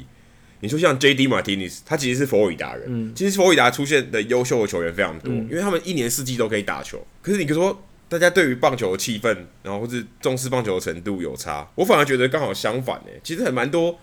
[0.62, 1.28] 你说像 J.D.
[1.28, 7.06] Martinez，他其实是佛罗里达人，嗯，其实佛罗里达出现的优秀的球员非常多，嗯，因为他们一年四季都可以打球。
[7.22, 7.80] 可是你说。
[8.08, 13.12] 大家对于棒球的气氛，然后或是重视棒球的程度有差，我反而觉得刚好相反呢。
[13.24, 13.98] 其实很蛮多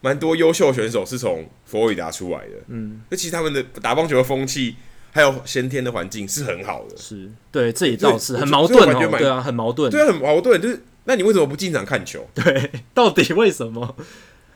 [0.00, 4.76] 蛮多优秀选手是从佛罗里达出来的，嗯，那其实他们的打棒球的风气
[5.10, 12.26] 还有先天的环境是很好的，是对，这也倒是很矛盾哦，对啊，很矛盾，对啊，很矛盾，就是那你为什么不经常看球？
[12.34, 13.96] 对， 到底为什么？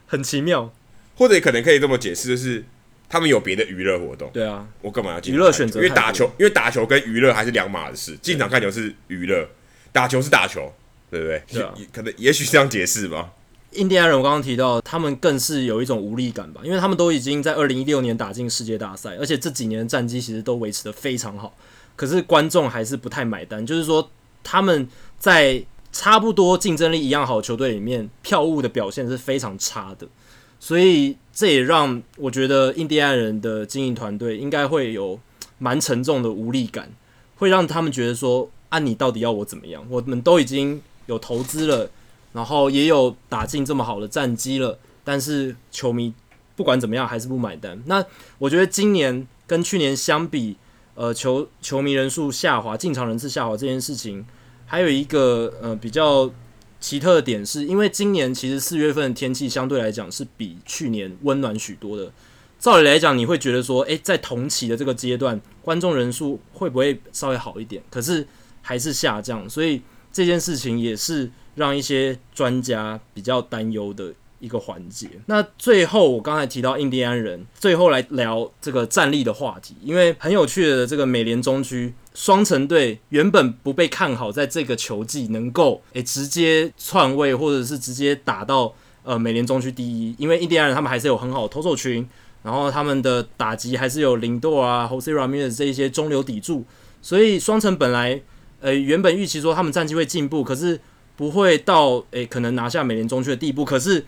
[0.07, 0.73] 很奇妙，
[1.17, 2.65] 或者可能可以这么解释，就是。
[3.09, 5.81] 他们有别的娱乐活动，对啊，我干嘛要进娱乐选择？
[5.81, 8.17] 因为打球，因为打球跟娱乐还是两码的事。
[8.21, 9.49] 进场看球是娱乐，
[9.93, 10.73] 打球是打球，
[11.11, 11.43] 对不对？
[11.49, 13.33] 对啊，可能也许这样解释吧。
[13.73, 21.55] 印第安人我刚刚提到，他们更是有一种无力感吧，因为他们都已经在二零一六年打进世界大赛，而且这几年的战绩其实都维持的非常好，
[21.95, 24.11] 可是观众还是不太买单，就是说
[24.43, 24.89] 他们
[25.19, 30.09] 在差不多竞争力一样好的球队里面，票务的表现是非常差的，
[30.59, 35.21] 所以这也让我觉得印第安人的经营团队应该会有
[35.59, 36.91] 蛮沉重的无力感，
[37.37, 39.85] 会让他们觉得说，啊，你到底要我怎么样？
[39.91, 41.91] 我们都已经有投资了。
[42.33, 46.13] 然后也有打进这么好的战绩了，但是球迷
[46.55, 47.83] 不管怎么样还是不买单。
[47.87, 48.05] 那
[48.37, 50.55] 我觉得今年跟去年相比，
[50.97, 54.27] 呃，球球迷人数下滑，进场人次下滑这件事情，
[54.67, 56.31] 还有一个呃比较
[56.87, 62.13] 奇特的点是，因为今年其实四月份的天气相对来讲是比去年温暖许多的。
[62.61, 67.83] 照理来讲，你会觉得说，诶，在同期的这个阶段，观众人数会不会稍微好一点？
[67.91, 68.25] 可是
[68.63, 69.83] 还是下降，所以
[70.13, 71.29] 这件事情也是。
[71.57, 75.09] 让一些专家比较担忧的一个环节。
[75.27, 92.09] 那最后，我刚才提到印第安人，最后来聊这个战力的话题，因为很有趣的这个美联中区双城队原本不被看好，在这个球季能够诶、直接篡位，或者是直接打到呃美联中区第一，因为印第安人他们还是有很好的投手群，
[92.43, 96.65] 然后他们的打击还是有林多啊、Jose Ramirez 这一些中流砥柱，
[97.01, 98.21] 所以双城本来
[98.61, 100.81] 呃原本预期说他们战绩会进步，可是。
[101.19, 103.65] 不会到诶、可能拿下美联中区的地步。
[103.65, 104.05] 可是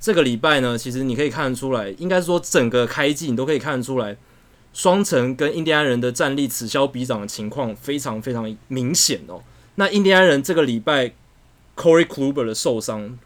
[0.00, 4.16] 这个礼拜呢，其实你可以看得出来，应该说整个开季你都可以看得出来，
[4.72, 9.42] 双城跟印第安人的战力此消彼长的情况非常非常明显哦。
[9.74, 11.12] 那印第安人这个礼拜
[11.76, 13.18] Corey Kluber 的受伤。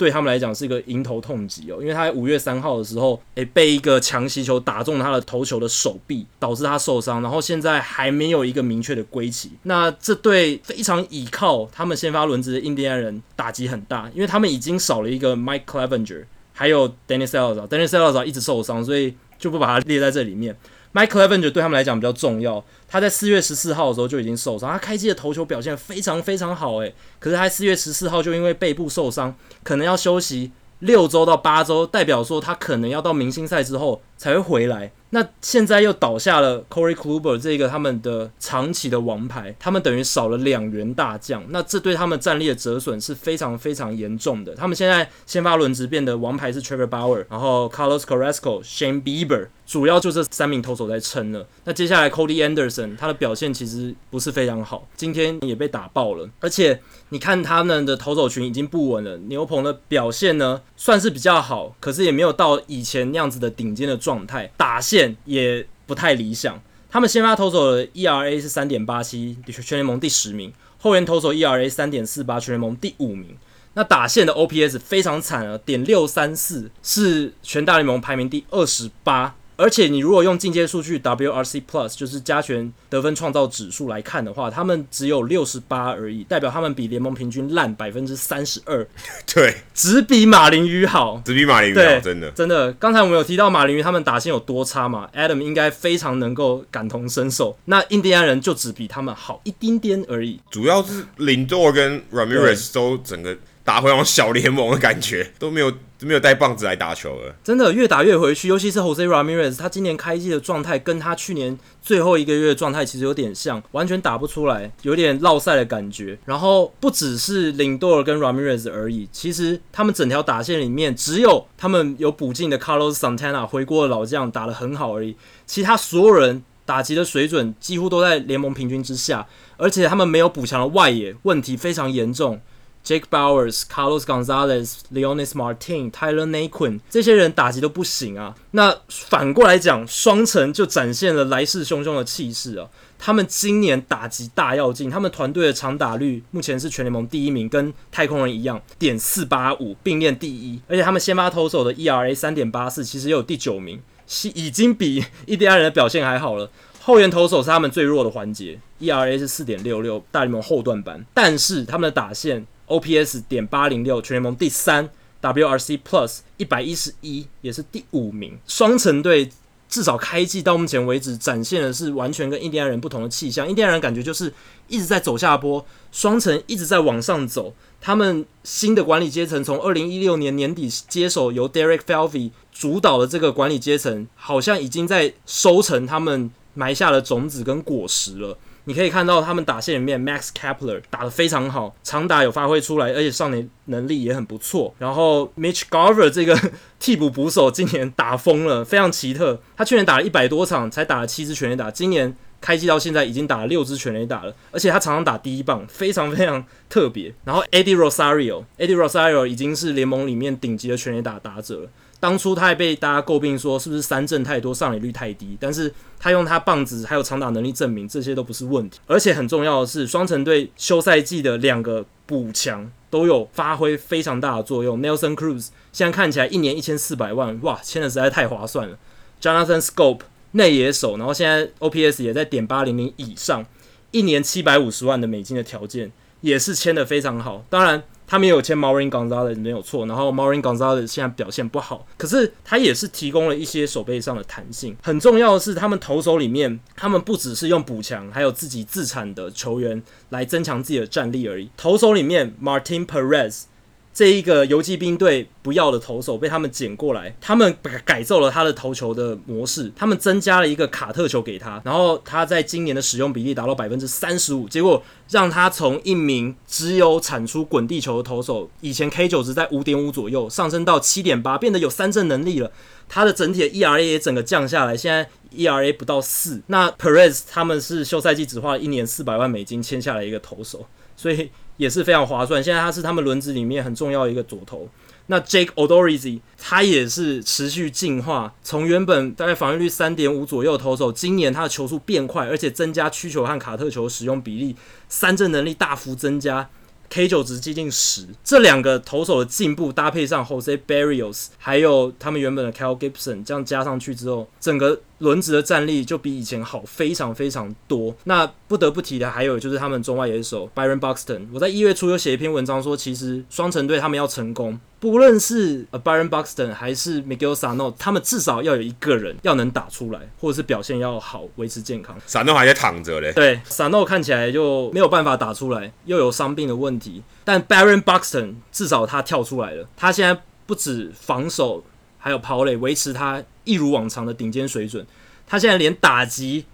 [0.00, 9.52] 对他们来讲是一个迎头痛击哦，因为他在五月三号的时候，诶，被一个强袭球打中他的投球的手臂，导致他受伤，然后现在还没有一个明确的归期。
[9.64, 16.24] 那这对非常倚靠他们先发轮值的印第安人打击很大，因为他们已经少了一个 Mike Clevenger，
[16.54, 20.56] 还有 Danny Salazar，Danny Salazar 一直受伤，所以就不把它列在这里面。
[20.92, 34.90] Mike Leventer 对他们来讲比较重要，他在四月十四号的时候就已经受伤，他开机的头球表现非常非常好，诶，可是他四月十四号就因为背部受伤，可能要休息六周到八周，代表说他可能要到明星赛之后才会回来。
[35.10, 44.54] 那现在又倒下了 Corey Kluber 这个他们的长期的王牌，他们等于少了两员大将，那这对他们战力的折损是非常非常严重的。
[44.54, 51.44] 他们现在先发轮值变的王牌是 Trevor Bauer，然后 Carlos Carrasco、Shane Bieber，主要就这三名投手在撑了。
[51.64, 56.28] 那接下来 Cody Anderson 他的表现其实不是非常好，今天也被打爆了。
[56.38, 64.99] 而且你看他们的投手群已经不稳了，牛棚的表现呢算是比较好，可是也没有到以前那样子的顶尖的状态，打线。
[65.24, 66.60] 也不太理想。
[66.90, 73.36] 他们先发投手的 ERA 是三点八七，全联盟第十名；后援投手 ERA 三点四八，全联盟第五名。
[73.74, 79.36] 那打线的 OPS 非常惨啊，点六三四，是全大联盟排名第二十八。
[79.60, 88.88] 而且你如果用进阶数据 WRC Plus，就是加权得分创造指数来看的话，他们只有六十八而已，代表他们比联盟平均烂百分之三十二。
[89.32, 92.72] 对，只比马林鱼好，只比马林鱼好，真的真的。
[92.72, 97.58] 刚才我们有提到马林鱼他们打线有多差嘛？Adam 应该非常能够感同身受。
[97.66, 100.40] 那印第安人就只比他们好一丁点而已。
[100.50, 103.36] 主要是林多跟 Ramirez 都整个。
[103.64, 107.34] 打回那种小联盟的感觉， 都没有没有带棒子来打球了。
[107.44, 116.18] 真的越打越回去，尤其是 Jose Ramirez，他今年开季的状态跟他去年最后一个月的状态其实有点像，完全打不出来，有点落赛的感觉。
[116.24, 129.26] 然后不只是林多尔跟 Ramirez 而已，其实他们整条打线里面只有他们有补进的 Carlos Santana 回锅的老将打得很好而已，其他所有人打击的水准几乎都在联盟平均之下，
[129.58, 132.40] 而且他们没有补强的外野，问题非常严重。
[132.84, 138.34] Jake Bowers、Carlos Gonzalez、Leonys Martin、Tyler Naquin 这些人打击都不行啊。
[138.52, 142.68] 那反过来讲，双城就展现了来势汹汹的气势啊。
[142.98, 150.60] 他们今年打击大跃进，他们团队的长打率目前是全联盟第一名，跟太空人一样，点四八五并列第一。
[150.68, 156.50] 而且他们先发投手的 ERA 三点八四，其实也有第九名，是已经比印第安人的表现还好了。
[156.82, 161.04] 后援投手是他们最弱的环节，ERA 是四点六六，大联盟后段班。
[161.14, 162.46] 但是他们的打线。
[162.70, 164.88] OPS 点八零六，全联盟第三
[165.20, 168.38] ，WRC Plus 一百一十一，也是第五名。
[168.46, 169.28] 双城队
[169.68, 173.48] 至少开季到目前为止展现的是完全跟印第安人不同的气象。
[173.48, 174.32] 印第安人感觉就是
[174.68, 177.52] 一直在走下坡，双城一直在往上走。
[177.80, 188.38] 他们新的管理阶层从二零一六年年底接手由 Derek Falvey 主导的这个管理阶层，好像已经在收成他们埋下的种子跟果实了。
[188.64, 194.74] 你可以看到他们打线里面，Max Kepler 打得非常好，长打有发挥出来，而且上垒能力也很不错。
[194.78, 196.38] 然后 Mitch Garver 这个
[196.78, 199.40] 替补捕手今年打疯了，非常奇特。
[199.56, 207.12] 他去年打了一百多场，才打了七支全垒打，今年开季到现在已经打了六支全垒打了，而且他常常打第一棒，非常非常特别。
[207.24, 211.68] 然后 Eddie Rosario，Eddie Rosario 已经是联盟里面顶级的全垒打打者了。
[212.00, 218.80] 当初他还被大家诟病说是不是三振太多，上垒率太低，但是他用他棒子还有长打能力证明这些都不是问题。
[218.86, 224.80] 而且很重要的是，双城队休赛季的两个补强都有发挥非常大的作用。
[224.80, 228.78] Nelson Cruz 现在看起来一年一千四百万，哇，签的实在太划算了。
[229.20, 230.00] Jonathan Scope
[230.32, 233.44] 内野手，然后现在 OPS 也在点八零零以上，
[233.90, 235.92] 一年七百五十万的美金的条件
[236.22, 237.44] 也是签的非常好。
[237.50, 237.82] 当然。
[238.10, 244.76] 他们也有签 Marin Gonzalez 没有错，然后 Marin Gonzalez 现在表现不好，可是他也是提供了一些手背上的弹性。
[244.82, 251.48] 很重要的是，他们投手里面，他们不只是用补强，还有自己自产的球员来增强自己的战力而已。
[251.56, 253.44] 投手里面，Martin Perez。
[253.92, 264.80] 这一个游骑兵队不要的投手被他们捡过来，他们改改造了他的投球的模式，他们增加了一个卡特球给他，然后他在今年的使用比例达到百分之三十五，结果
[265.10, 272.50] 让他从一名只有产出滚地球的投手，以前 K 九值在五点五左右，上升到七点八，变得有三振能力了。
[272.88, 276.40] 他的整体的 ERA 也整个降下来，现在 ERA 不到四。
[276.46, 280.66] 那 Perez 他们是休赛季只花了一年四百万美金签下来一个投手，
[280.96, 281.30] 所以。
[281.60, 282.42] 也是非常划算。
[282.42, 284.66] 现在他是他们轮子里面很重要的一个左投。
[285.08, 294.56] 那 Jake Odorizzi 他也是持续进化，从原本大概防御率三点五左右投手，今年他的球速变快，而且增加曲球和卡特球使用比例，
[294.88, 296.48] 三振能力大幅增加。
[296.88, 307.94] K 九值接近十，这两个投手的进步搭配上 Jose Berrios，还有他们原本的 Kyle Gibson，这样加上去之后，整个轮值的战力就比以前好非常非常多。
[308.04, 314.58] 那不得不提的还有就是他们中外野手 Byron Buxton，我在一月初有写一篇文章说，其实双城队他们要成功。
[314.78, 321.94] 不论是 Byron Buxton 还是 Miguel Sano，他们至少要有一个人要能打出来，或者是表现要好，维持健康。
[322.08, 323.12] Sano 还在躺着嘞。
[323.12, 327.02] 对，Sano 看起来就没有办法打出来，又有伤病的问题。
[327.24, 331.62] 但 Byron Buxton 至少他跳出来了，他现在不止防守，
[332.00, 334.84] 还有跑垒，维持他一如往常的顶尖水准。
[335.28, 336.46] 他现在连打击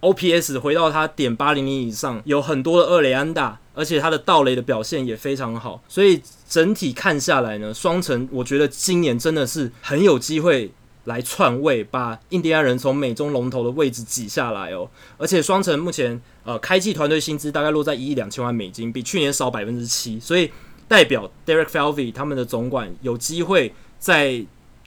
[0.00, 3.58] OPS 回到他点八零零以上，有很多的二垒安打。
[3.74, 10.70] 而且他的盗垒的表现也非常好，所以整体看下来呢，双城我觉得今年真的是很有机会
[11.04, 14.90] 来篡位，把印第安人从美中龙头的位置挤下来哦。
[15.16, 20.50] 而且双城目前呃开季团队薪资大概落在一亿两千万美金，比去年少百分之七，所以
[20.86, 24.44] 代表 Derek f e l v y 他们的总管有机会在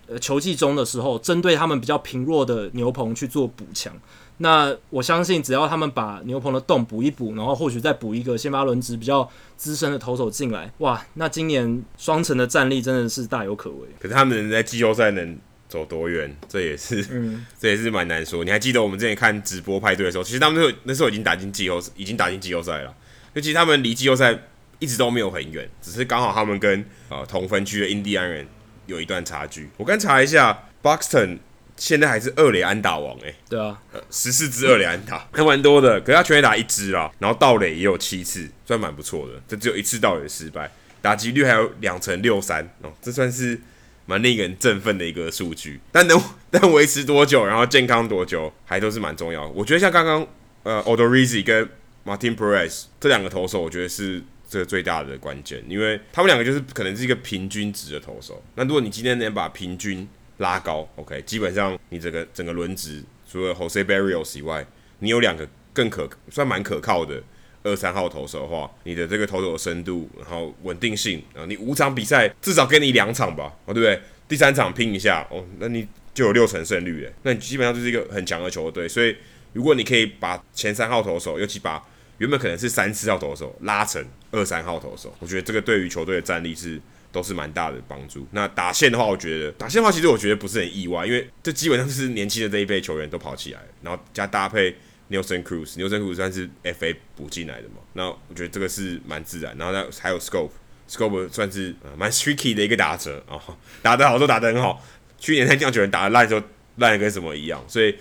[0.08, 3.94] 呃球季中的时候，针对他们比较贫弱的牛棚去做补强。
[4.38, 13.88] 那我相信，只要他们把牛棚的洞补一补，然后或许再补一个先发轮值比较资深的投手进来，哇，那今年双城的战力真的是大有可为。
[13.98, 15.38] 可是他们在季后赛能
[15.70, 18.44] 走多远，这也是，嗯，这也是蛮难说。
[18.44, 22.94] 你还记得我们之前看直播派对的时候，其实他们那时候那时候已经打进季后，已经打进季后赛了。
[23.34, 24.38] 就其实他们离季后赛
[24.80, 28.46] 一直都没有很远，只是刚好他们跟呃同分区的印第安人
[28.86, 29.70] 有一段差距。
[29.78, 31.40] 我刚查一下，Buxton。
[31.78, 33.78] 现在还是二垒安打王哎、欸，对啊，
[34.10, 40.72] 十四支二垒安打还蛮多的，可是他全垒打一支啦，然后盗垒也有七次，算蛮不错的，这只有一次盗垒失败，
[41.02, 43.60] 打击率还有两成六三哦，这算是
[44.06, 45.82] 蛮令人振奋的一个数据。
[45.92, 46.18] 但能
[46.50, 49.50] 但维持多久，然后健康多久，还都是蛮重要的。
[49.50, 50.26] 我觉得像刚刚
[50.64, 51.70] 呃 Odorizzi 跟
[52.06, 58.44] Martin Perez 这两个投手，我觉得是这个最大的关键，因为他们两个就是可能是一个平均值的投手。
[58.56, 64.66] 那如果你今天能把平均拉高，OK，基本上你这个整个轮值除了 Jose Berrios 以外，
[65.00, 67.22] 你有两个更可算蛮可靠的
[67.64, 74.00] 二三号投手的话，你的这个投手的深度，然后稳定性啊，你五场比赛至少给你两场吧，哦，对不对？
[74.28, 78.88] 第三场拼一下，哦，那你就有六成胜率了，那你基本上就是一个很强的球队。
[78.88, 79.16] 所以
[79.54, 81.84] 如果你可以把前三号投手，尤其把
[82.18, 86.80] 原本可能是三四号投手拉成二三号投手，我觉得这个对于球队的战力是。
[87.12, 88.28] 都是蛮大的帮助。
[88.32, 94.76] 那打线的话，我觉得打线的话，其实我觉得不是很意外，因为这基本上是年轻的这一辈球员都跑起来，然后加搭配
[95.10, 97.76] Nelson Cruz，Nelson Cruz 算是 FA 补进来的嘛。
[97.94, 99.58] 那我觉得这个是蛮自然。
[99.58, 104.86] 然后呢，还有 Scope，Scope 算是蛮、呃、streaky 的一个打者啊、哦，打得好都打得很好。
[105.18, 106.46] 去年在酿酒人打得烂的时候，
[106.76, 107.64] 烂的跟什么一样。
[107.66, 107.96] 所以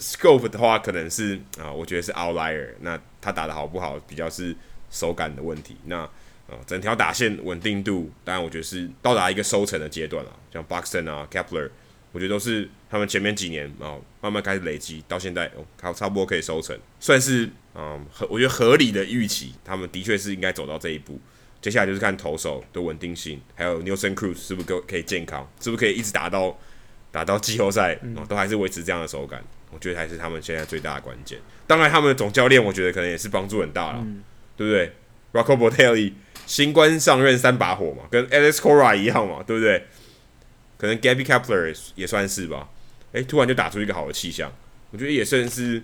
[0.00, 2.68] Schoop 的话，可能是啊、呃，我觉得是 outlier。
[2.80, 4.54] 那他打的好不好，比较是
[4.90, 5.76] 手感的问题。
[5.86, 5.98] 那
[6.48, 10.32] 啊，整条打线稳定度，当然我觉得是到达一个收成的阶段了。
[10.52, 11.68] 像 Buxton 啊，Kepler，
[12.12, 21.20] 我觉得都是他们前面几年啊慢慢开始累积，到现在哦，差差不多可以收成，算是嗯，合我觉得合理的预期，他们的确是应该走到这一步。
[21.60, 26.56] 接下来就是看投手的稳定性，还有 Nelson Cruz 是不是可可以健康，是不是可以一直打到
[27.10, 29.44] 打到季后赛，嗯，都还是维持这样的手感。
[29.70, 31.38] 我觉得还是他们现在最大的关键。
[31.66, 34.22] 当然，他们的总教练我觉得可能也是帮助很大了，嗯，
[34.56, 34.92] 对不对
[35.32, 36.12] ？Rocco Bottelli
[36.46, 39.86] 新官上任三把火嘛，跟 Alex Cora 一样嘛，对不对？
[40.78, 42.68] 可能 Gabby Kapler 也算是吧。
[43.12, 44.52] 诶，突然就打出一个好的气象，
[44.90, 45.82] 我觉得也算是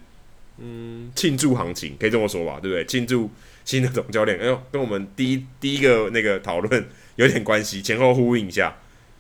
[0.58, 2.84] 嗯庆祝行情，可以这么说吧，对不对？
[2.84, 3.30] 庆祝
[3.64, 8.76] 新的总教练，哎呦，跟我们第一第一个那个讨论有点关系，前后呼应一下。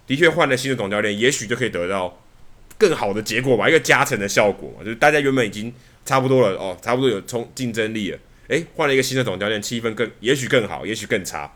[0.06, 2.22] 的确换了新的总教练，也许就可以得到
[2.88, 5.72] 更好的结果吧，一个加成的效果嘛，就是大家原本已经
[6.04, 8.18] 差不多了哦，差不多有冲竞争力了，
[8.48, 11.50] 诶，换了一个新的总教练，气氛更也许更好，也许更差，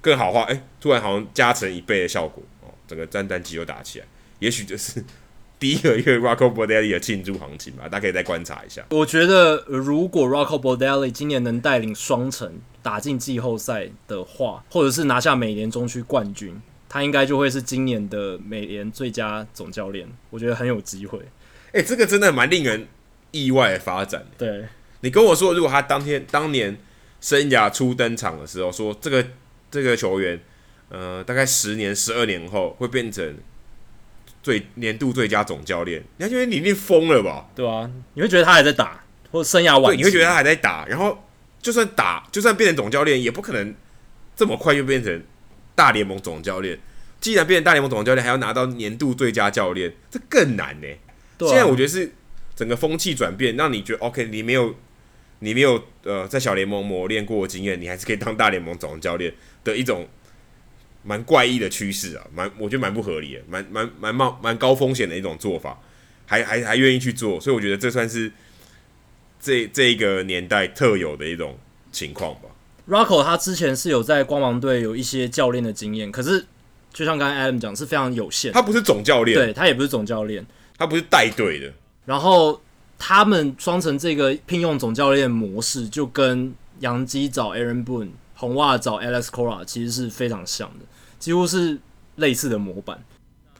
[0.00, 4.06] 更好的话，诶，突然好像加成一倍的效果哦，整个战战绩又打起来，
[4.38, 5.04] 也许就是。
[5.60, 8.86] 第一个月 Rocco Baldelli 的庆祝行情吧，大家可以再观察一下。
[8.90, 16.54] 我觉得如果 Rocco Baldelli 今年能带领双城打进季后赛的话，或者是拿下美联中区冠军，
[16.88, 20.08] 他应该就会是今年的美联最佳总教练。
[20.30, 21.18] 我觉得很有机会。
[21.72, 22.88] 哎、欸，这个真的蛮令人
[23.30, 24.26] 意外的发展。
[24.36, 24.64] 对，
[25.00, 26.76] 你跟我说，如果他当天当年
[27.20, 29.26] 生涯初登场的时候，说这个
[29.70, 30.40] 这个球员，
[30.88, 33.36] 呃，大概十年、十二年后会变成。
[34.40, 37.50] 最年度最佳总教练，你还觉得你一定疯了吧？
[37.56, 41.24] 对啊，你会觉得他还在打，或者生涯晚期，你会觉得他还在打，然后
[41.60, 43.74] 就算打，就算变成总教练，也不可能
[44.36, 45.22] 这么快就变成
[45.78, 46.76] 大联盟总教练。
[47.20, 50.98] 既然变成大联盟总教练，还要拿到年度最佳教练，这更难呢、欸。
[51.38, 52.12] 对啊、现在我觉得是
[52.56, 54.74] 整个风气转变，让你觉得 OK，你没有
[55.38, 60.08] 你没有呃在小联盟磨练过的经验，你还是可以当大联盟总教练的一种。
[61.04, 65.80] 蛮怪异的趋势啊，蛮我觉得蛮不合理的，蛮蛮蛮冒蛮高风险的一种做法，
[66.26, 68.30] 还还还愿意去做，所以我觉得这算是
[69.40, 71.56] 这这一个年代特有的一种
[71.92, 72.47] 情况吧。
[72.88, 76.46] Rocco 他之前是有在光芒队有一些教练的经验，可是
[76.92, 78.52] 就像刚才 Adam 讲，是非常有限。
[78.52, 80.46] 他不是总教练，对他也不是总教练，
[80.78, 81.72] 他不是带队的。
[82.06, 82.60] 然后
[82.98, 88.10] 他们双城这个聘用总教练模式，就跟杨基找 Aaron Boone。
[88.40, 90.84] 红袜找 Alex Cora 其实是非常像的，
[91.18, 91.76] 几乎是
[92.14, 93.02] 类似的模板。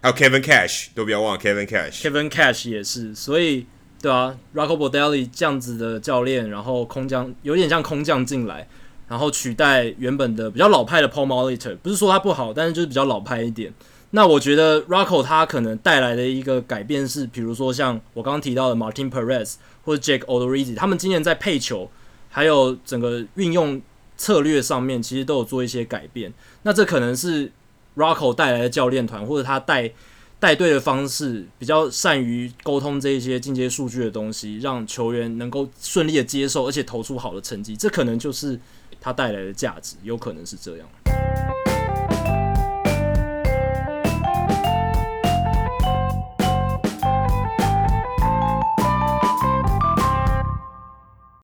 [0.01, 3.13] 还有 Kevin Cash 都不要忘了 Kevin Cash，Kevin Cash 也是。
[3.13, 3.67] 所以，
[4.01, 8.69] 对啊，Rocco Baldelli 这样子的教练，然后空降有点像空降进来，
[9.09, 11.77] 然后取代原本的比较老派的 Paul Molitor。
[11.79, 13.73] 不是说他不好，但是就是比较老派一点。
[14.11, 19.55] 那我觉得 Rocco 他可能带来的一个改变是，比如说像我刚刚提到的 Martin Perez
[19.85, 21.91] 或者 Jake Odorizzi，他们今年在配球
[22.29, 23.81] 还有整个运用。
[24.21, 26.35] 策略上面其实都有做一些改变，
[26.65, 27.53] 那这可能是
[27.95, 29.93] Rocco 带来的教练团，或者他带
[30.41, 38.59] 带队的方式比较善于沟通这一些进阶数据的东西，让球员能够顺利的接受，而且投出好的成绩，这可能就是
[39.01, 40.89] 他带来的价值，有可能是这样。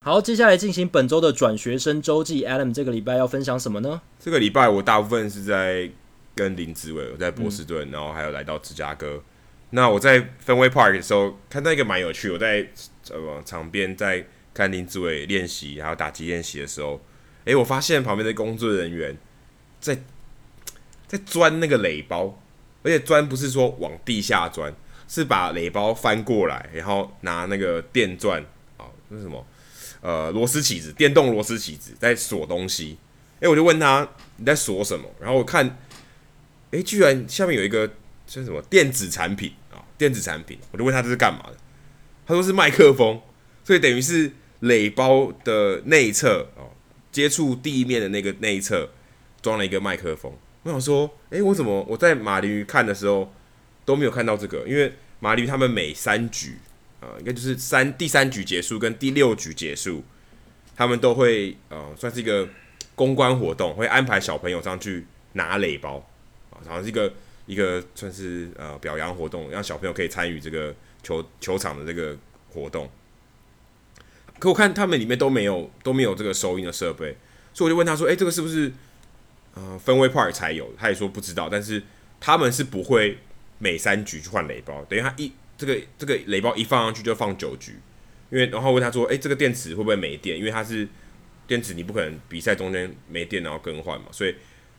[0.03, 2.45] 好，接下来进行本周的转学生周记。
[2.45, 4.03] Adam 这个礼拜要分享什么呢？
[4.21, 5.91] 这个礼拜我大部分是在
[6.35, 9.23] 跟林志伟，我在波士顿，嗯、然后还有来到芝加哥。
[9.71, 12.69] 那我在 Fenway Park 的时候看到一个蛮有趣，我在
[13.11, 17.01] 呃场边在看林志伟练习，还有打击练习的时候，
[17.45, 19.17] 哎、我发现旁边的工作人员
[19.81, 20.03] 在
[21.07, 22.41] 在钻那个垒包，
[22.83, 24.75] 而且钻不是说往地下钻，
[25.07, 28.43] 是把垒包翻过来，然后拿那个电钻
[28.77, 29.47] 啊，那什么？
[30.01, 32.99] 呃，螺丝起子，电动螺丝起子在锁东西。
[33.41, 35.09] 诶，我就问他你在锁什么？
[35.19, 35.79] 然后我看，
[36.73, 37.87] 诶，居然下面有一个
[38.27, 39.81] 叫什么电子产品啊？
[39.97, 41.57] 电子产品，我就问他这是干嘛的？
[42.27, 43.21] 他说是麦克风，
[43.65, 44.31] 所以等于是
[44.61, 46.71] 垒包的内侧哦，
[47.15, 48.91] 接触地面的那个那一侧
[49.41, 50.33] 装了一个麦克风。
[50.65, 53.33] 我想说，诶，我怎么我在马林鱼看的时候
[53.85, 54.67] 都没有看到这个？
[54.67, 56.57] 因为马林鱼他们每三局。
[57.01, 60.03] 呃，应该就是三第三局结束跟第六局结束，
[60.75, 62.49] 他们都会呃算是一个
[62.95, 65.05] 公关活动，会安排小朋友上去
[65.35, 65.99] 拿垒包
[66.51, 67.13] 啊，然后是一个
[67.45, 72.17] 一个算是呃表扬活动，让小朋友可以参与这个球球场的这个
[72.55, 72.91] 活动。
[74.45, 77.17] 可我看他们里面都没有都没有这个收音的设备，
[77.55, 78.71] 所以我就问他说：“诶，这个是不是
[79.55, 81.83] 呃分位 Park 才有？”他也说不知道，但是
[82.21, 83.19] 他们是不会
[83.59, 85.33] 每三局去换雷包，等于他一。
[85.57, 87.79] 这个这个雷包一放上去就放九局，
[88.29, 90.37] 因为然后问他说：“诶，这个电池会不会没电？
[90.37, 90.87] 因为它是
[91.47, 94.35] 电池，你不可能比赛中间没电然后更换嘛，所以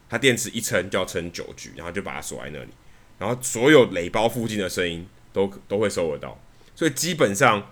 [0.10, 2.70] 它电池一撑就要撑九局，然后就把它锁在那里，
[3.18, 6.38] 然后所有雷包附近的声音都都会收得到，
[6.76, 7.72] 所以基本上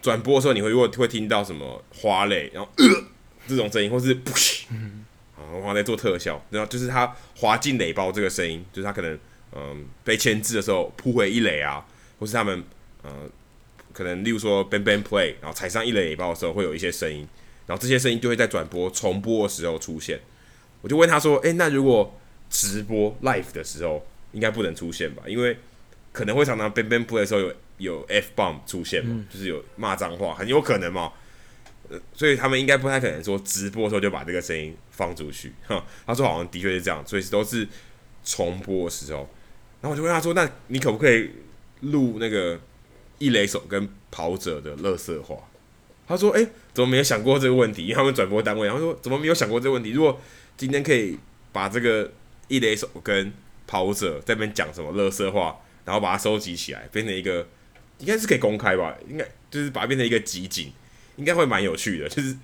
[0.00, 2.84] 转播的时候，你会如果会听到什么花蕾，然后呃
[3.46, 4.64] 这种声音，或是噗，
[5.36, 9.18] 啊，我刚才在做特效，然后就是他滑进雷包这个声音，就是他可能
[9.52, 11.84] 嗯、被牵制的时候扑回一垒啊，
[12.18, 12.62] 或是他们
[13.02, 13.10] 呃
[13.94, 17.26] 可能例如说 b a n b a n play，然后踩上一垒包的时候会有一些声音，
[17.66, 20.20] 然后这些声音就会在转播重播的时候出现。
[20.82, 22.20] 我就问他说：“诶、那如果
[22.50, 25.22] 直播 live 的时候，应该不能出现吧？
[25.26, 25.56] 因为
[26.12, 31.12] 可能会常常 b a n b a n play 的时候有有 f bomb 出现嘛，嗯、就是有骂脏话，很有可能嘛。
[31.88, 35.52] 呃，所以他们应该不太可能说直播的时候就把这个声音放出去。
[35.66, 37.66] 哈，他说好像的确是这样，所以都是
[38.22, 39.20] 重播的时候。
[39.80, 41.30] 然后我就问他说：那你可不可以
[41.80, 42.60] 录那个
[43.18, 45.36] 一雷手跟跑者的乐色话？
[46.06, 47.82] 他说：诶，怎么没有想过这个问题？
[47.82, 49.90] 因为他们转播单位，然后说怎么没有想过这个问题？
[49.90, 50.20] 如果
[50.56, 51.18] 今天可以
[51.52, 52.10] 把这个
[52.48, 53.32] 一雷手跟
[53.66, 57.46] 跑者在那边讲什么乐色话，然后把它收集起来，变成一个
[57.98, 58.96] 应该是可以公开吧？
[59.08, 60.72] 应该就是把它变成一个集锦，
[61.16, 62.08] 应该会蛮有趣的。
[62.08, 62.36] 就是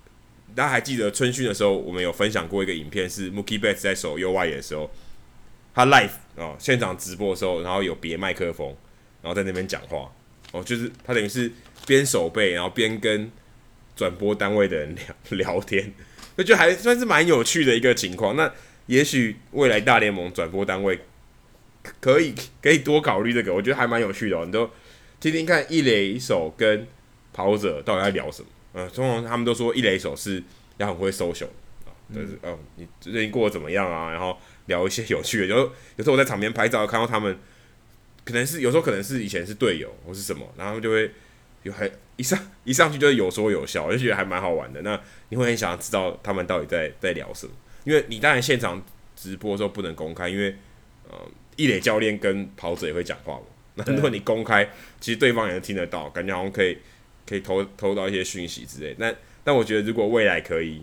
[0.54, 4.90] 大家还记得春训的时候，我们有分享过一个影片，是 Mookie Betts 在守右外野的时候，
[5.74, 8.76] 他 live 哦现场直播的时候，然后有别麦克风，
[9.22, 10.12] 然后在那边讲话
[10.52, 11.50] 哦，就是他等于是
[11.86, 13.30] 边守备，然后边跟
[13.96, 14.94] 转播单位的人
[15.30, 15.92] 聊 聊天。
[16.36, 18.36] 那就还算是蛮有趣的一个情况。
[18.36, 18.50] 那
[18.86, 20.98] 也许未来大联盟转播单位
[22.00, 24.44] 可以可以多考虑这个，我觉得还蛮有趣的哦。
[24.44, 24.70] 你都
[25.22, 26.84] 听听看一垒手跟
[27.32, 28.48] 跑者到底在聊什么？
[28.74, 30.42] 嗯，通常他们都说一垒手是
[30.78, 31.46] 要很会 social
[31.86, 34.10] 啊，就是哦，你最近过得怎么样啊？
[34.10, 35.46] 然后聊一些有趣的。
[35.46, 35.58] 有
[35.94, 37.38] 有时候我在场边拍照，看到他们
[38.24, 41.08] 可能是有时候可能是以前是队友或是什么，然后就会
[41.62, 44.82] 有还一上一上去就是有说有笑，我就觉得还蛮好玩的。
[44.82, 47.52] 那你会很想要知道他们到底在在聊什么，
[47.84, 50.56] 因为你当然现场直播的时候不能公开，因为
[51.08, 51.16] 呃，
[51.54, 53.42] 一垒教练跟跑者也会讲话嘛。
[53.74, 54.68] 那如果你公开，
[55.00, 56.78] 其实对方也能听得到，感觉好像可以
[57.26, 58.94] 可以偷偷到一些讯息之类。
[58.98, 59.12] 那
[59.44, 60.82] 但我觉得如果未来可以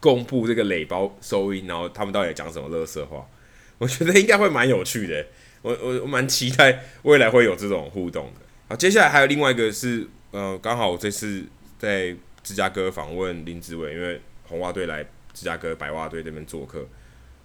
[0.00, 3.26] 公布这个垒包收音，然后他们到底讲什么乐色话，
[3.78, 5.26] 我觉得应该会蛮有趣的。
[5.62, 8.40] 我我我蛮期待未来会有这种互动的。
[8.68, 11.44] 好，接下来还有另外一个是呃，刚好我这次
[11.78, 12.16] 在。
[12.40, 15.04] 芝加哥访问林子伟，因为红袜队来
[15.34, 16.86] 芝加哥白袜队这边做客，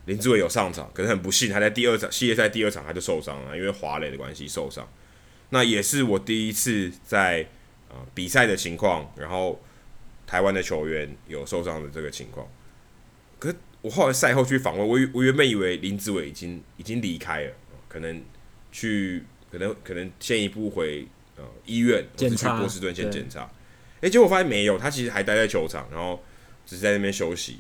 [0.06, 4.88] 林志伟有上场，可是很不幸，他在第二场系列赛第二场他就受伤了，因为滑垒的关系受伤。
[5.49, 7.41] 那也是我第一次在
[7.88, 9.62] 啊、呃、比赛的情况，然后
[10.28, 12.47] 台湾的球员有受伤的这个情况。
[13.39, 17.54] 可是我后来赛后去访问，我我原本以为林志伟已经已经离开了，
[17.88, 18.22] 可能
[18.72, 23.41] 去可能可能先一步回呃医院，或是去波士顿先检查。
[24.01, 26.22] 诶、欸，结果我发现没有，他其实还待在球场，然后
[26.66, 27.60] 只是在那边休息。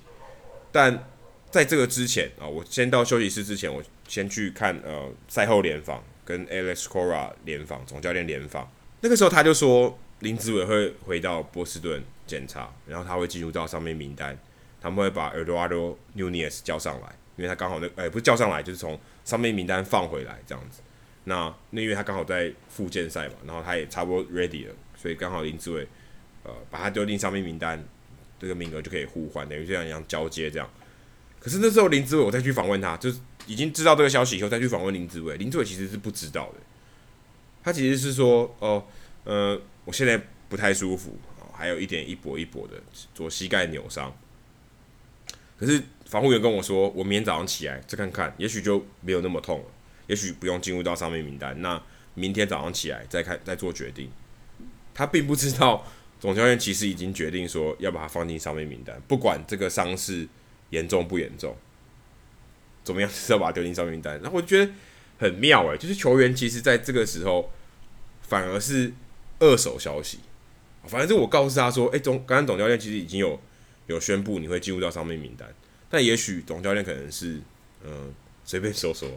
[0.71, 1.07] 但
[1.53, 8.67] 在这个之前啊，我先到休息室之前，我先去看呃赛后联访，跟 Alex Cora 联访，总教练联访。
[9.01, 14.35] 那个时候他就说林子伟会回到波士顿检查，然后他会进入到上面名单，
[14.81, 20.81] 他们会把 Eduardo Nunez 叫上来，因为他刚好那诶、不是叫上来，就是从上面名单放回来这样子。
[21.25, 25.87] 那那因为他刚好在复健赛嘛，然后他也差不多 ready 了，所以刚好林子伟。
[26.45, 27.81] 呃，把他丢进上面名单，
[28.37, 30.69] 这个名额就可以互换，等于这样一样交接这样。
[31.43, 36.59] 可是那时候林志伟，我再去访问他，就是已经知道这个消息以后再去访问林志伟，林志伟其实是不知道的。
[37.61, 38.81] 他其实是说，哦，
[39.25, 40.17] 呃，我现在
[40.47, 41.19] 不太舒服，
[41.51, 42.81] 还有一点一跛一跛的
[43.13, 44.15] 左膝盖扭伤。
[45.59, 49.65] 可是防护员跟我说，我明天早上起来再看看，也许就没有那么痛了，
[50.07, 51.61] 也许不用进入到上面名单。
[51.61, 51.81] 那
[52.13, 54.09] 明天早上起来再看再做决定。
[54.93, 55.85] 他并不知道。
[56.19, 60.25] 总教练其实已经决定说要把他放进上面名单，不管这个伤势
[60.73, 61.55] 严重不严重，
[62.83, 64.19] 怎么样是要把他丢进上面名单。
[64.21, 64.71] 然后我觉得
[65.19, 67.51] 很妙诶，就是球员其实在这个时候
[68.21, 68.91] 反而是
[69.39, 70.19] 二手消息，
[70.85, 73.39] 反正是我告诉他说，诶，总刚刚总教练其实已经有
[73.87, 75.47] 有宣布你会进入到上面名单，
[75.89, 77.39] 但也许总教练可能是
[77.85, 78.13] 嗯
[78.43, 79.09] 随便说说，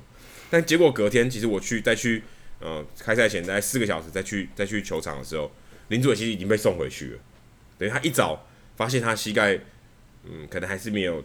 [0.50, 2.22] 但结果隔天其实我去再去
[2.60, 5.50] 呃开赛前大概四个小时再去再去球场的时候。
[5.88, 7.18] 林子伟其实已经被送回去了，
[7.78, 8.44] 等于他一早
[8.74, 9.56] 发现他膝盖，
[10.24, 11.22] 嗯，可能还是没有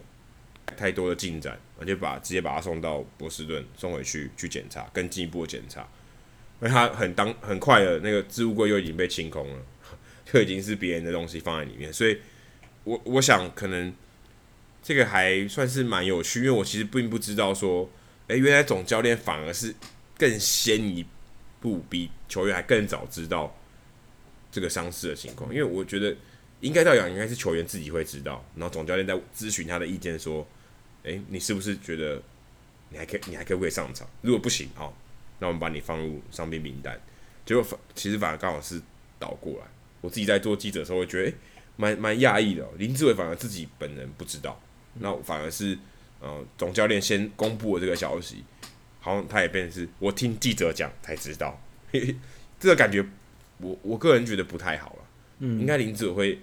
[0.76, 5.80] 太多的进展，而且把直接把他送到波士顿送回去去检查，更进一步的检查，
[6.60, 9.62] 因为他很当很快的那个置物柜又已经被清空了，
[10.24, 12.18] 就已经是别人的东西放在里面，所以
[12.84, 13.92] 我我想可能
[14.82, 17.90] 这个还算是蛮有趣，因为我其实并不知道说，
[18.28, 19.74] 诶，原来总教练反而是
[20.16, 21.04] 更先一
[21.60, 23.56] 步，比球员还更早知道。
[24.54, 26.14] 这个伤势的情况，因为我觉得
[26.62, 30.46] 应该这样，应该是球员自己会知道，然后总教练在咨询他的意见，说
[31.02, 32.22] ：“诶，你是不是觉得
[32.88, 34.08] 你还可以，你还可不可以上场？
[34.22, 34.96] 如果不行，好，
[35.40, 36.98] 那我们把你放入伤病名单。”
[37.44, 38.80] 结果反其实反而刚好是
[39.18, 39.66] 倒过来。
[40.00, 41.36] 我自己在做记者的时候，会觉得
[41.76, 44.60] 蛮蛮讶异的、林志伟反而自己本人不知道，
[45.00, 45.76] 那反而是
[46.20, 48.44] 呃总教练先公布了这个消息，
[49.00, 51.60] 好像他也变成是我听记者讲才知道，
[51.90, 52.16] 嘿嘿，
[52.60, 53.04] 这个感觉
[53.58, 54.98] 我我个人觉得不太好了。
[55.40, 56.38] 嗯，应该林志伟会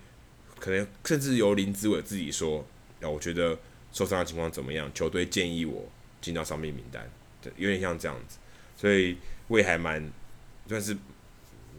[0.60, 2.66] 可能甚至由林志伟自己说，
[3.00, 3.58] 那我觉得
[3.92, 4.92] 受伤的情况怎么样？
[4.94, 5.88] 球队建议我
[6.22, 7.10] 进到伤病名单，
[7.42, 8.38] 对，有点像这样子，
[8.76, 10.12] 所以我也还蛮
[10.68, 10.96] 算是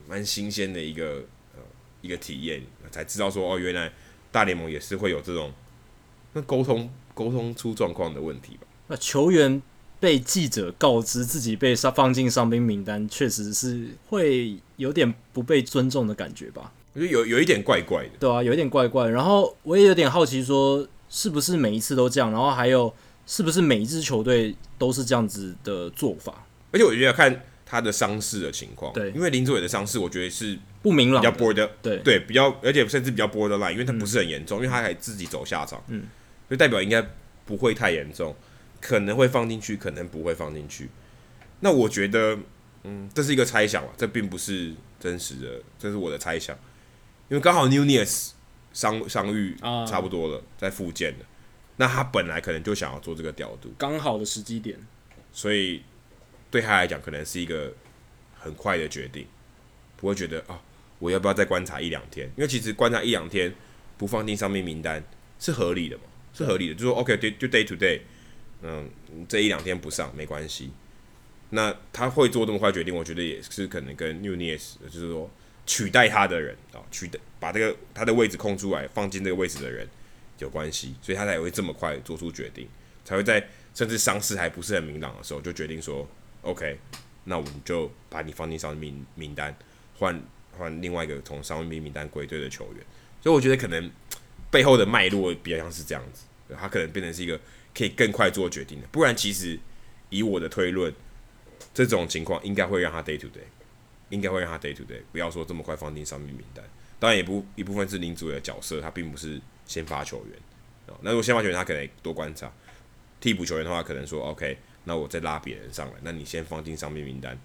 [0.09, 1.24] 蛮新鲜的一个
[1.55, 1.62] 呃
[2.01, 3.93] 一个体验，才知道说哦，原来
[4.33, 5.53] 大联盟也是会有这种
[6.33, 8.66] 那沟通沟通出状况的问题吧？
[8.89, 9.61] 那球员
[10.01, 16.72] 被记者告知自己被伤放进伤兵名单，确实是会有点不被尊重的感觉吧？
[16.93, 19.09] 我觉得有有一点怪怪的，对啊，有一点怪怪。
[19.09, 22.30] 然后我也有点好奇，说是不是每一次都这样？
[22.30, 22.93] 然后还有。
[23.26, 26.45] 是不是每一支球队都是这样子的做法？
[26.72, 28.93] 而且我觉得要看他的伤势的情况。
[28.93, 36.09] 对，因为林志伟的伤势，我觉得是不明朗，比较 border，对对，比较而且甚至比较 borderline，因为他不是很严重，嗯，因为他还自己走下场，嗯，
[36.51, 37.07] 就代表应该
[37.47, 38.34] 不会太严重，
[38.80, 40.88] 可能会放进去，可能不会放进去。
[41.61, 42.36] 那我觉得，
[42.82, 46.59] 嗯，这是一个猜想啊，这并不是真实的，这是我的猜想，
[47.31, 48.33] 因为刚好 Nunez
[48.72, 49.57] 伤伤愈
[49.89, 51.26] 差不多了，在复健了。
[51.76, 54.76] 那他本来可能就想要做这个调度，刚好的时机点，
[55.33, 55.83] 所以
[56.51, 57.72] 对他来讲可能是一个
[58.39, 59.26] 很快的决定，
[59.97, 60.61] 不会觉得啊，
[60.99, 62.26] 我要不要再观察一两天？
[62.37, 63.55] 因为其实观察一两天
[63.97, 65.03] 不放进上面名单
[65.39, 66.03] 是合理的嘛，
[66.35, 68.01] 是合理的，就说 OK，就 day to day，
[68.61, 68.91] 嗯，
[69.28, 70.72] 这一两天不上没关系。
[71.51, 75.31] 那他会做这么快决定，我觉得也是可能跟 Nunez 就是说
[75.67, 79.89] 取代他的人啊，取代把这个他的位置空出来，放进这个位置的人。
[80.39, 82.67] 有关系，所以他才会这么快做出决定，
[83.05, 86.09] 才会在甚至伤势还不是很明朗的时候就决定说
[86.41, 86.79] ，OK，
[87.25, 89.55] 那我们就把你放进伤病名单，
[89.99, 90.19] 换
[90.57, 92.83] 换另外一个从伤病名单归队的球员。
[93.21, 93.91] 所以我觉得可能
[94.51, 96.23] 背后的脉络比较像是这样子，
[96.59, 97.39] 他可能变成是一个
[97.77, 98.87] 可以更快做决定的。
[98.91, 99.59] 不然其实
[100.09, 100.91] 以我的推论，
[101.75, 103.45] 这种情况应该会让他 day to day，
[104.11, 106.63] 应该会让他 day to day，不要说这么快放进伤病名单。
[106.99, 109.41] 当然也不一部分是林主的角色，他并不是。
[109.67, 110.37] 先发球员
[110.89, 112.49] 啊，那如果先发球员，他可能多观察；
[113.21, 115.95] 替补球员的话，可能说 OK，那我再拉别人上来。
[116.03, 117.39] 那你先放进伤病名单，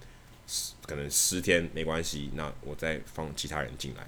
[0.88, 2.32] 可能十天没关系。
[2.34, 4.07] 那我再放其他人进来。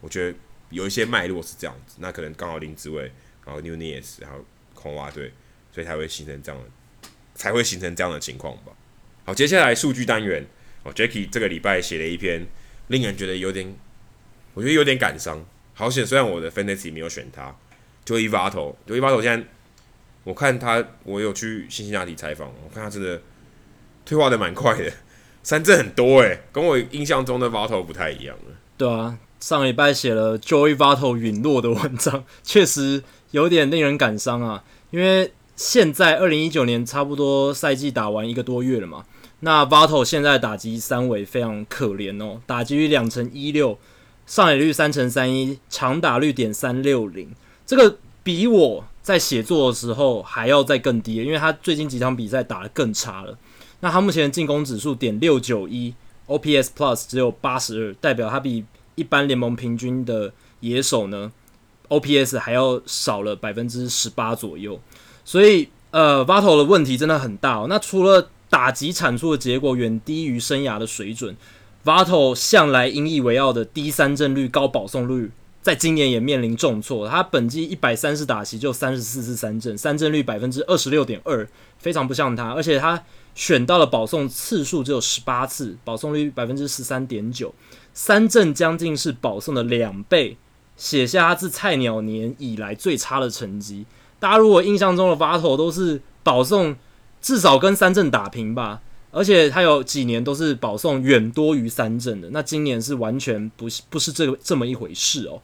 [0.00, 0.38] 我觉得
[0.70, 1.96] 有一些脉络是这样子。
[1.98, 3.10] 那可能刚好林子伟，
[3.44, 4.44] 然后 Newnes，然后
[4.76, 5.32] 红袜队，
[5.72, 6.68] 所以才会形成这样的，
[7.34, 8.72] 才会形成这样的情况吧。
[9.24, 10.46] 好，接下来数据单元，
[10.86, 12.46] 哦，Jacky 这个礼拜写了一篇
[12.88, 13.74] 令人觉得有点，
[14.54, 15.44] 我觉得有点感伤。
[15.74, 16.06] 好险！
[16.06, 17.54] 虽然我的 fantasy 没有选他
[18.06, 19.46] ，Joey Votto，Joey Votto 现在
[20.24, 23.20] 我看他，我有去辛辛那提采访，我看他真的
[24.06, 24.90] 退化的蛮快的，
[25.42, 28.54] 三振很多诶，跟我印象中的 Votto 不太一样了。
[28.78, 34.64] 对啊，上礼拜写了 Joey Votto 陨落的文章，确实有点令人感伤啊。
[34.90, 39.04] 因为现在二零一九年差不多赛季打完一个多月了嘛，
[39.40, 43.78] 那 Votto 现在打击三围非常可怜哦，打击率两成一六。
[44.26, 47.30] 上垒率三成三一，长打率点三六零，
[47.64, 53.38] 这个比我在写作的时候还要再更低，因为他最近几场比赛打得更差了。
[53.78, 55.94] 那他目前进攻指数点六九一
[56.26, 58.64] ，OPS Plus 只有八十二，代表他比
[58.96, 61.30] 一般联盟平均的野手呢
[61.88, 64.80] ，OPS 还要少了百分之十八左右。
[65.24, 67.66] 所以，呃，Votto 的问题真的很大哦。
[67.68, 71.36] 那除了打击产出的结果远低于生涯的水准。
[71.84, 75.30] vatto 向来引以为傲的低三振率、高保送率，
[75.62, 77.08] 在今年也面临重挫。
[77.08, 81.48] 他本季一百三十打席就三十四次三振，三振率百分之二十六点二，
[81.78, 82.50] 非常不像他。
[82.50, 83.00] 而且他
[83.36, 87.54] 选到了保送次数只有十八次，保送率百分之十三点九，
[87.94, 90.36] 三振将近是保送的两倍，
[90.76, 93.86] 写下他自菜鸟年以来最差的成绩。
[94.18, 96.74] 大家如果印象中的 vatto 都是保送
[97.26, 98.80] 至少跟三振打平吧。
[99.10, 105.42] 而且他有几年都是保送远多于三振的，那今年是完全不是不是这个这么一回事哦。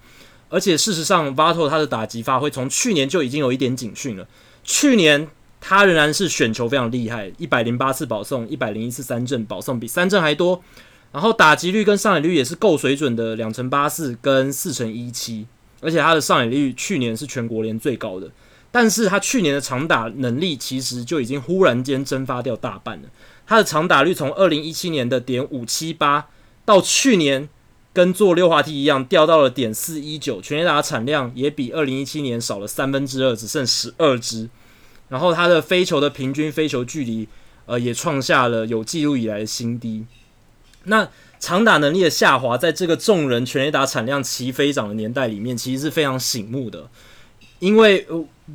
[0.48, 4.28] 而且事实上，Votto 他的打击发挥从去年就已经有一点警讯了。
[4.62, 5.26] 去年
[5.60, 10.62] 他仍然是选球非常厉害，一百零八次保送，一百零一次三振，保送比三振还多。
[11.10, 15.48] 然后打击率跟上垒率也是够水准的，两成八四跟四成一七。
[15.80, 18.30] 而且他的上垒率去年是全国联最高的，
[18.72, 23.08] 但是他去年的长打能力其实就已经忽然间蒸发掉大半了。
[23.46, 26.26] 他的长打率从二零一七年的点五七八，
[26.64, 27.48] 到去年
[27.92, 34.48] 跟坐溜滑梯一样掉到了点四一九，全垒打产量也比二零一七年少了三分之二，只剩十二支。
[35.10, 37.28] 然后他的飞球的平均飞球距离，
[37.66, 40.06] 呃，也创下了有记录以来的新低。
[40.84, 41.06] 那
[41.38, 46.88] 长打能力的下滑，在这个众人全垒打产量齐飞涨的年代里面，其实是非常醒目的。
[47.62, 48.04] 因为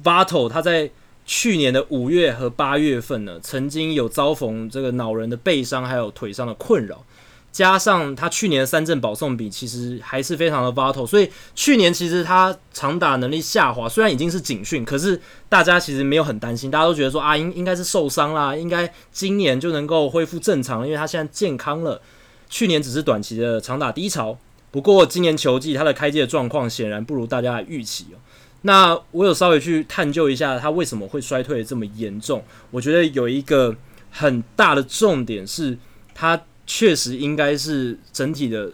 [0.03, 0.91] Votto 他在
[1.25, 7.01] 去年的五月和八月份呢，曾经有遭逢这个恼人的背伤，还有腿伤的困扰。
[7.49, 15.17] 加上他去年的三阵保送比其实还是非常的 Votto，所以去年其实他长打能力下滑，虽然已经是警讯，可是
[15.47, 22.01] 大家其实没有很担心，大家都觉得说啊，应应该是受伤啦，应该今年就能够恢复正常，因为他现在健康了。
[22.49, 24.37] 去年只是短期的长打低潮，
[24.69, 28.19] 不过今年球季他的开季状况显然不如大家的预期哦。
[28.61, 33.75] 那我有稍微去探究一下他为什么会衰退这么严重，我觉得有一个
[34.11, 35.77] 很大的重点是
[36.13, 36.41] 他。
[36.69, 38.73] 确实应该是整体的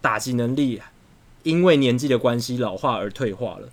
[0.00, 0.80] 打击能力，
[1.42, 3.68] 因为年纪的关系老化而退化了。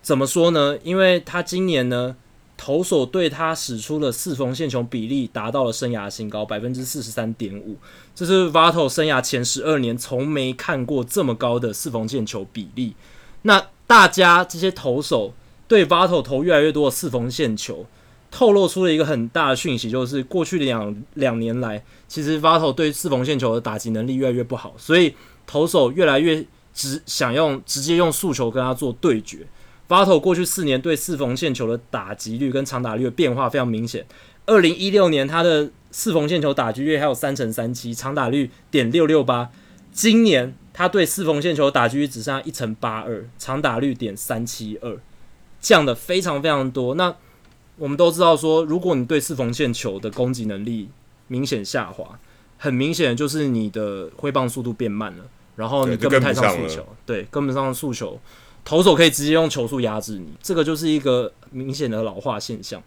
[0.00, 0.78] 怎么说呢？
[0.84, 2.14] 因为他今年呢，
[2.56, 7.78] 投手对他使出了四缝线球比例达到了生涯新高百分之四十三点五，
[8.14, 12.94] 这是 Votto 生涯前十二年从没看过这么高的四缝线球比例。
[13.42, 15.34] 那大家这些投手
[15.68, 17.86] 对 Votto 投越来越多的四缝线球。
[18.36, 25.14] 透露出了一个很大的讯息，就是过去两两年来，其实 Votto 对四缝线球的打击能力越来越不好，所以
[25.46, 26.44] 投手越来越
[26.74, 29.46] 直想用直接用速球跟他做对决。
[29.88, 34.04] Votto 过去四年对四缝线球的打击率跟长打率的变化非常明显。
[34.46, 39.48] 二零一六年他的四缝线球打击率还有三成三七，长打率点六六八。
[39.92, 44.98] 今年他对四缝线球打击率只剩下一成八二，长打率点三七二，
[45.60, 46.96] 降的非常非常多。
[46.96, 47.14] 那
[47.78, 50.90] 我们都知道说，如果你对四缝线球的攻击能力
[51.28, 52.18] 明显下滑，
[52.58, 55.24] 很明显就是你的挥棒速度变慢了，
[55.56, 58.18] 然后你跟不太上速球，对，跟不上速球，
[58.64, 62.82] 投手可以直接用球速压制你，这个就是一个明显的老化现象。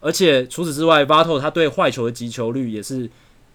[0.00, 3.10] 而且除此之外，Votto 他对坏球的击球率也是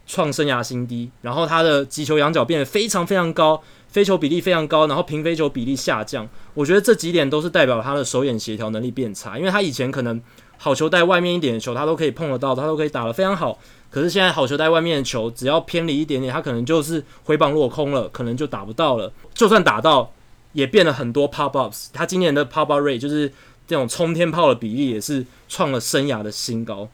[0.05, 6.27] 创生涯新低，然后他的击球仰角变得非常非常高，飞球比例非常高，然后平飞球比例下降。
[6.53, 10.21] 我觉得这几点都是代表他的手眼协调能力变差，因为他以前可能。
[10.63, 13.57] 好球带外面一点的球，他都可以碰得到，他都可以打得非常好。
[13.89, 19.11] 可是现在好球带外面的球，只要偏离一点点，他可能就是挥棒落空了，可能就打不到了。
[19.33, 20.13] 就算打到，
[20.53, 21.87] 也变了很多 pop ups。
[21.91, 23.27] 他今年的 pop up rate 就是
[23.65, 26.87] 这种冲天炮的比例，也是创了生涯的新高。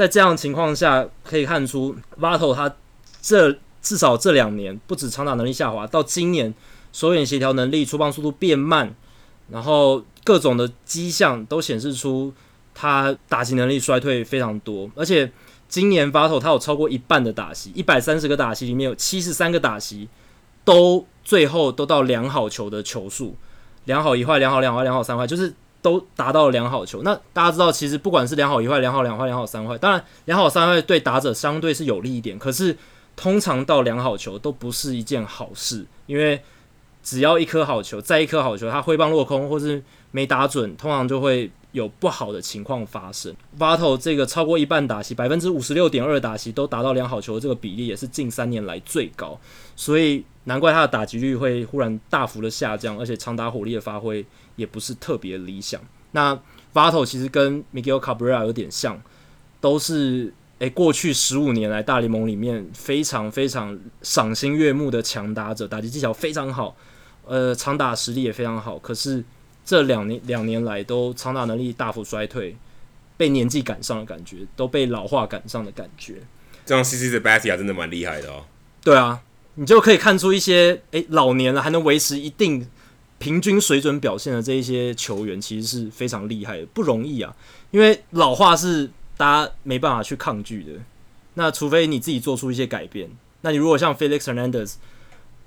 [0.00, 2.74] 在这样情况下，可以看出 Votto 他
[3.20, 6.54] 这至少这两年，不止长打能力下滑，到今年
[6.90, 8.94] 手眼协调能力、出棒速度变慢，
[9.50, 12.32] 然后各种的迹象都显示出。
[12.72, 15.30] 他打击能力衰退非常多，而且
[15.68, 20.08] 今年 Votto 他有超过一半的打席，一百三十个打席里面有七十三个打席
[20.64, 23.36] 都最后都到两好球的球数，
[23.84, 25.52] 两好一坏，两好两坏，两好三坏，就是
[25.82, 27.02] 都达到了两好球。
[27.02, 32.76] 那大家知道，其实不管是两好一坏，两好两坏，两好三坏，当然两好三坏对打者相对是有利一点，可是
[33.16, 36.40] 通常到两好球都不是一件好事，因为
[37.02, 41.50] 只要一颗好球，再一颗好球，他挥棒落空或是没打准，通常就会。
[41.72, 43.32] 有不好的情况发生。
[43.56, 49.38] v a t o 这个超过一半打席，百分之五十六点二打席都达到两好球的这个比例，也是近三年来最高，
[49.76, 54.26] 所以难怪他的打击率会忽然大幅的下降，而且长打火力的发挥
[54.60, 55.80] 也不是特别理想。
[56.12, 56.38] 那
[56.72, 59.00] Votto 其实跟 Miguel Cabrera 有点像，
[59.60, 66.76] 都是诶、欸、过去十五年来大联盟里面非常非常赏心悦目的强打者，打击技巧非常好，
[67.26, 69.24] 呃，长打实力也非常好，可是。
[69.62, 72.56] 这两年两年来都长打能力大幅衰退，
[73.16, 76.14] 被年纪赶上的感觉，都被老化赶上的感觉。
[76.64, 78.46] 这样 CC Sabathia 真的蛮厉害的哦。
[78.82, 79.20] 对啊，
[79.54, 82.66] 你就可以看出一些诶老年了还能维持一定
[83.20, 87.32] 平均水准表现的这一些球员，其实是非常厉害的，不容易啊。
[87.70, 90.72] 因为老化是大家没办法去抗拒的。
[91.34, 93.08] 那除非你自己做出一些改变，
[93.42, 94.74] 那你如果像 Felix Hernandez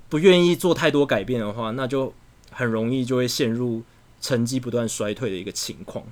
[0.08, 2.14] 不愿意做太多改变的话，那就
[2.50, 3.82] 很容易就会陷入。
[4.20, 6.02] 成绩不断衰退的一个情况。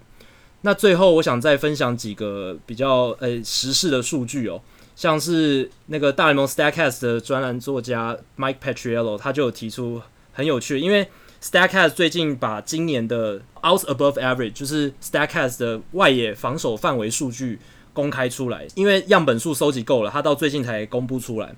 [0.60, 4.60] 那最后，我想再分享几个比较呃、欸、时事的数据哦，
[4.94, 10.02] 像是那个大联盟 Statcast 的专栏作家 Mike Petriello，他就有提出
[10.34, 11.09] 很有趣，因为
[11.43, 17.59] Statcast 最近把今年的 Out Above Average，就是 Statcast 的外野防守范围数据
[17.93, 21.52] 公开出来，因为样本数收集够了，他到最近才公布出来。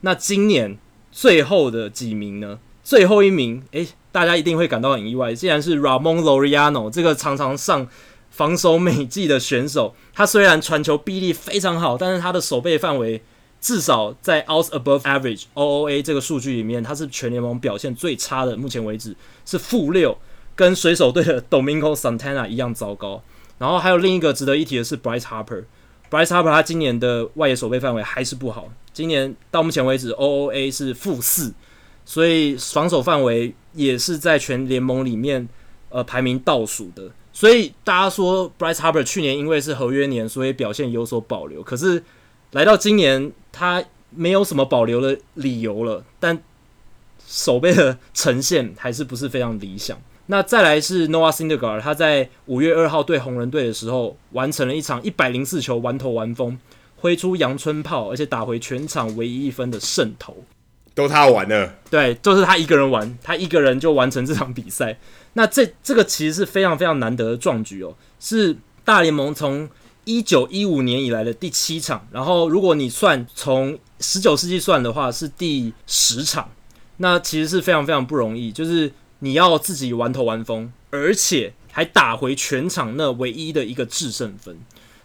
[0.00, 0.78] 那今年
[1.12, 2.58] 最后的几名呢？
[2.82, 7.86] 最后一名，诶、大家一定会感到很意外，竟然是 Ramon Laureano 这个常常上
[8.30, 9.94] 防守美技的选手。
[10.14, 13.20] 他虽然传球臂力非常好，但是他的守备范围
[13.60, 18.56] 至少在 Outs Above Average（OOA） 这个数据里面，他是全联盟表现最差的。
[18.56, 20.16] 目前为止是负六，
[20.54, 23.22] 跟水手队的 Domingo Santana 一样糟糕。
[23.58, 25.64] 然后还有另一个值得一提的是 Bryce Harper。
[26.10, 31.52] Bryce Harper 他今年的外野守备范围还是不好，今年到目前为止 OOA 是负四，
[32.04, 35.48] 所以防守范围也是在全联盟里面
[35.88, 37.10] 呃排名倒数的。
[37.32, 42.02] 所以大家说 Bryce Harper 去年因为是合约年，所以表现有所保留，可是
[42.52, 46.42] 来到今年他没有什么保留的理由了，但
[47.26, 49.98] 守备的呈现还是不是非常理想。
[50.28, 56.58] 那再来是 Noah Syndergaard，他在五月二号对红人队的时候，完成了一场一百零四球完投完封，
[56.96, 60.44] 挥出阳春炮，而且打回全场唯一一分的胜投，
[60.94, 61.74] 都他玩了。
[61.90, 64.98] 对，就是他一个人玩，他一个人就完成这场比赛。
[65.34, 69.68] 那这这个其实是非常非常难得的壮举哦，是大联盟从
[70.06, 76.50] 一九一五年以来的第七场，然后如果你算从十九世纪算的话，是第十场。
[76.96, 78.90] 那其实是非常非常不容易，就是。
[79.20, 84.58] 你要自己玩头玩疯，而且还打回全场那唯一的一个制胜分。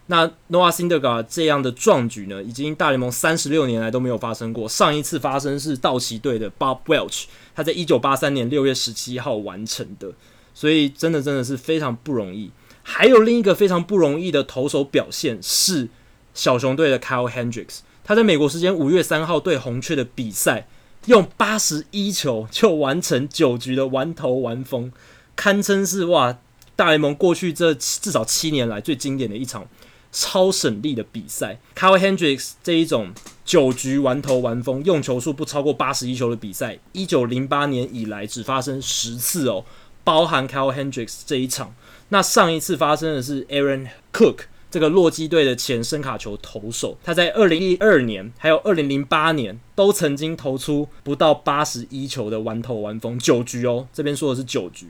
[0.08, 4.68] 那 Noah s i n d e r g a 这样的壮举呢，已经大联盟三十六年来都没有发生过。
[4.68, 7.24] 上一次发生是道奇队的 Bob Welch，
[7.56, 10.12] 他在一九八三年六月十七号完成的。
[10.54, 12.52] 所以真的真的是非常不容易。
[12.84, 15.90] 还有另一个非常不容易的投手表现是
[16.34, 20.68] 小熊队的 Kyle Hendricks，他在美国时间五月三号对红雀的比赛。
[21.08, 24.92] 用八十一球就完成九局的完投完封，
[25.36, 26.38] 堪称是哇
[26.76, 29.68] 大联盟过去这至少七年来最经典的一场
[30.12, 31.60] 超省力的比赛。
[31.76, 33.12] Kyle Hendricks 这一种
[33.44, 39.66] 九局完投完封，用球数不超过八十一球的比赛，一九零八年以来只发生十次哦，
[40.04, 41.74] 包含 Kyle Hendricks 这一场。
[42.12, 44.44] 那上一次发生的是 Aaron Cook。
[44.70, 54.88] 这个洛基队的前伸卡球投手，他在二零一二年还有二零零八年都曾经投出不到八十一球的完投完封九局哦，这边说的是九局。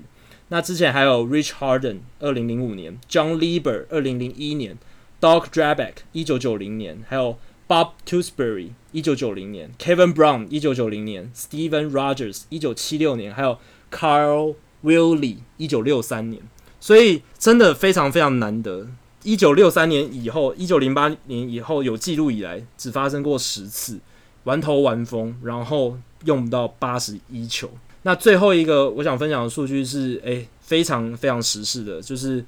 [0.49, 4.77] 那之前还有 Rich Harden 二零零五年，John Lieber 二零零一年
[5.19, 13.57] ，Doc Drabek 一九九零年，还有 Bob Tewksbury 一九九零年，Kevin Brown 一九九零年，Steven Rogers 一九七六年，还有
[13.91, 14.53] Carl
[14.83, 16.43] Willie 一九六三年。
[16.81, 18.89] 所以真的非常非常难得。
[19.23, 23.99] 一九六三年以后，一九零八年以后有记录以来，只发生过十次
[24.45, 25.95] 完投完封，然后
[26.25, 27.69] 用不到八十一球。
[28.01, 32.43] 那最后一个我想分享的数据是，诶、非常非常时事的，就是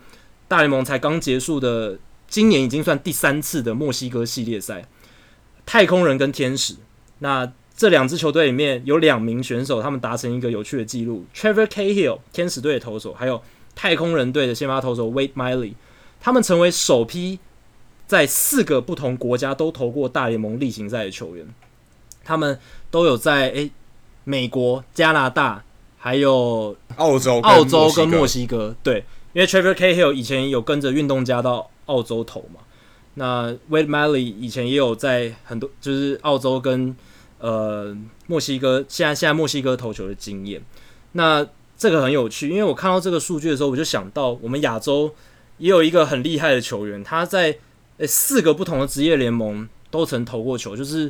[0.47, 4.87] 大联盟才刚结束的，今年已经算第三次的墨西哥系列赛，
[5.63, 6.73] 太空人跟天使。
[7.19, 13.39] 那这两支球队里面有两名选手，他们达成一个有趣的记录：Trevor Cahill 天使队的投手，还有
[13.75, 15.73] 太空人队的先发投手 Wade Miley。
[16.19, 17.39] 他们成为首批
[18.07, 21.45] 在四个不同国家都投过大联盟例行赛的球员。
[22.23, 22.57] 他们
[22.89, 23.71] 都有在诶、欸、
[24.23, 25.63] 美国、加拿大，
[25.97, 28.73] 还有澳洲、澳洲跟墨西哥。
[28.81, 32.61] 对，因为 Trevor Cahill 以前有跟着运动家到澳洲投嘛。
[33.15, 36.95] 那 Wade Miley 以前也有在很多就是澳洲跟
[37.39, 37.93] 呃
[38.27, 40.63] 墨西哥，现在现在墨西哥投球的经验。
[41.11, 41.45] 那
[41.83, 45.13] 这个很有趣，因为我看到这个数据的时候，我就想到我们亚洲。
[45.59, 47.55] 也有一个很厉害的球员，他在
[47.97, 51.09] 诶四个不同的职业联盟都曾投过球，就是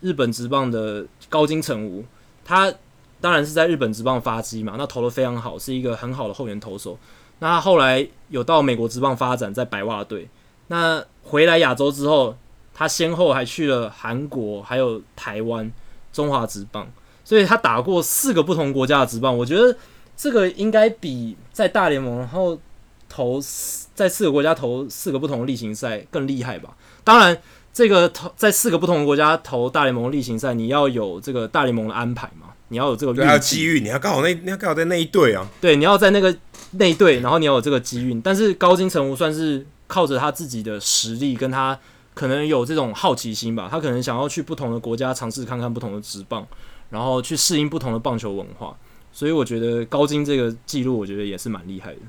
[0.00, 2.04] 日本职棒的高金城吾。
[2.44, 2.74] 他
[3.20, 6.98] 当然是在日本职棒发迹嘛，那投得非常好，是一个很好的后援投手。
[7.38, 10.28] 那他后来有到美国职棒发展，在白袜队。
[10.66, 12.36] 那回来亚洲之后，
[12.74, 15.70] 他先后还去了韩国，还有台湾
[16.12, 16.90] 中华职棒，
[17.24, 19.38] 所以他打过四个不同国家的职棒。
[19.38, 19.74] 我觉得
[20.16, 22.58] 这个应该比在大联盟然后。
[23.06, 23.38] 投
[23.94, 26.76] 在四个国家投四个不同的例行赛更厉害吧？
[27.04, 27.38] 当然，
[27.72, 32.48] 这个投在四个不同的国家投大联盟例行赛，你要有这个大联盟的安排嘛？
[32.68, 35.48] 你要有这个运机遇，你要刚好那你要刚好在那一队啊。
[35.60, 36.36] 对，你要在那个
[36.72, 38.20] 那一队，然后你要有这个机遇。
[38.24, 41.78] 但是高金成吾算是靠着他自己的实力，跟他
[42.14, 46.44] 可能有这种好奇心吧，他可能想要去不同的国家尝试看看不同的职棒，
[46.90, 48.76] 然后去适应不同的棒球文化。
[49.14, 52.00] 所以我觉得高金这个记录，我觉得也是蛮厉害的。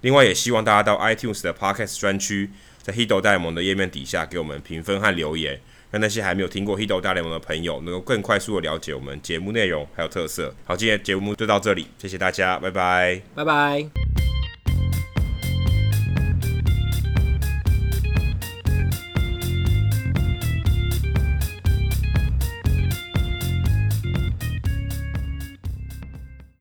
[0.00, 2.48] 另外，也希望大家到 iTunes 的 Podcast 专区，
[2.90, 5.60] 在 Hido 大联盟的页面底下给我们评分和留言，
[5.90, 10.52] 让那些还没有听过 Hido 大联盟的朋友能够更快速的了解我们节目内容还有特色。
[10.64, 14.29] 好，今天节目就到这里，谢谢大家，拜拜，拜拜。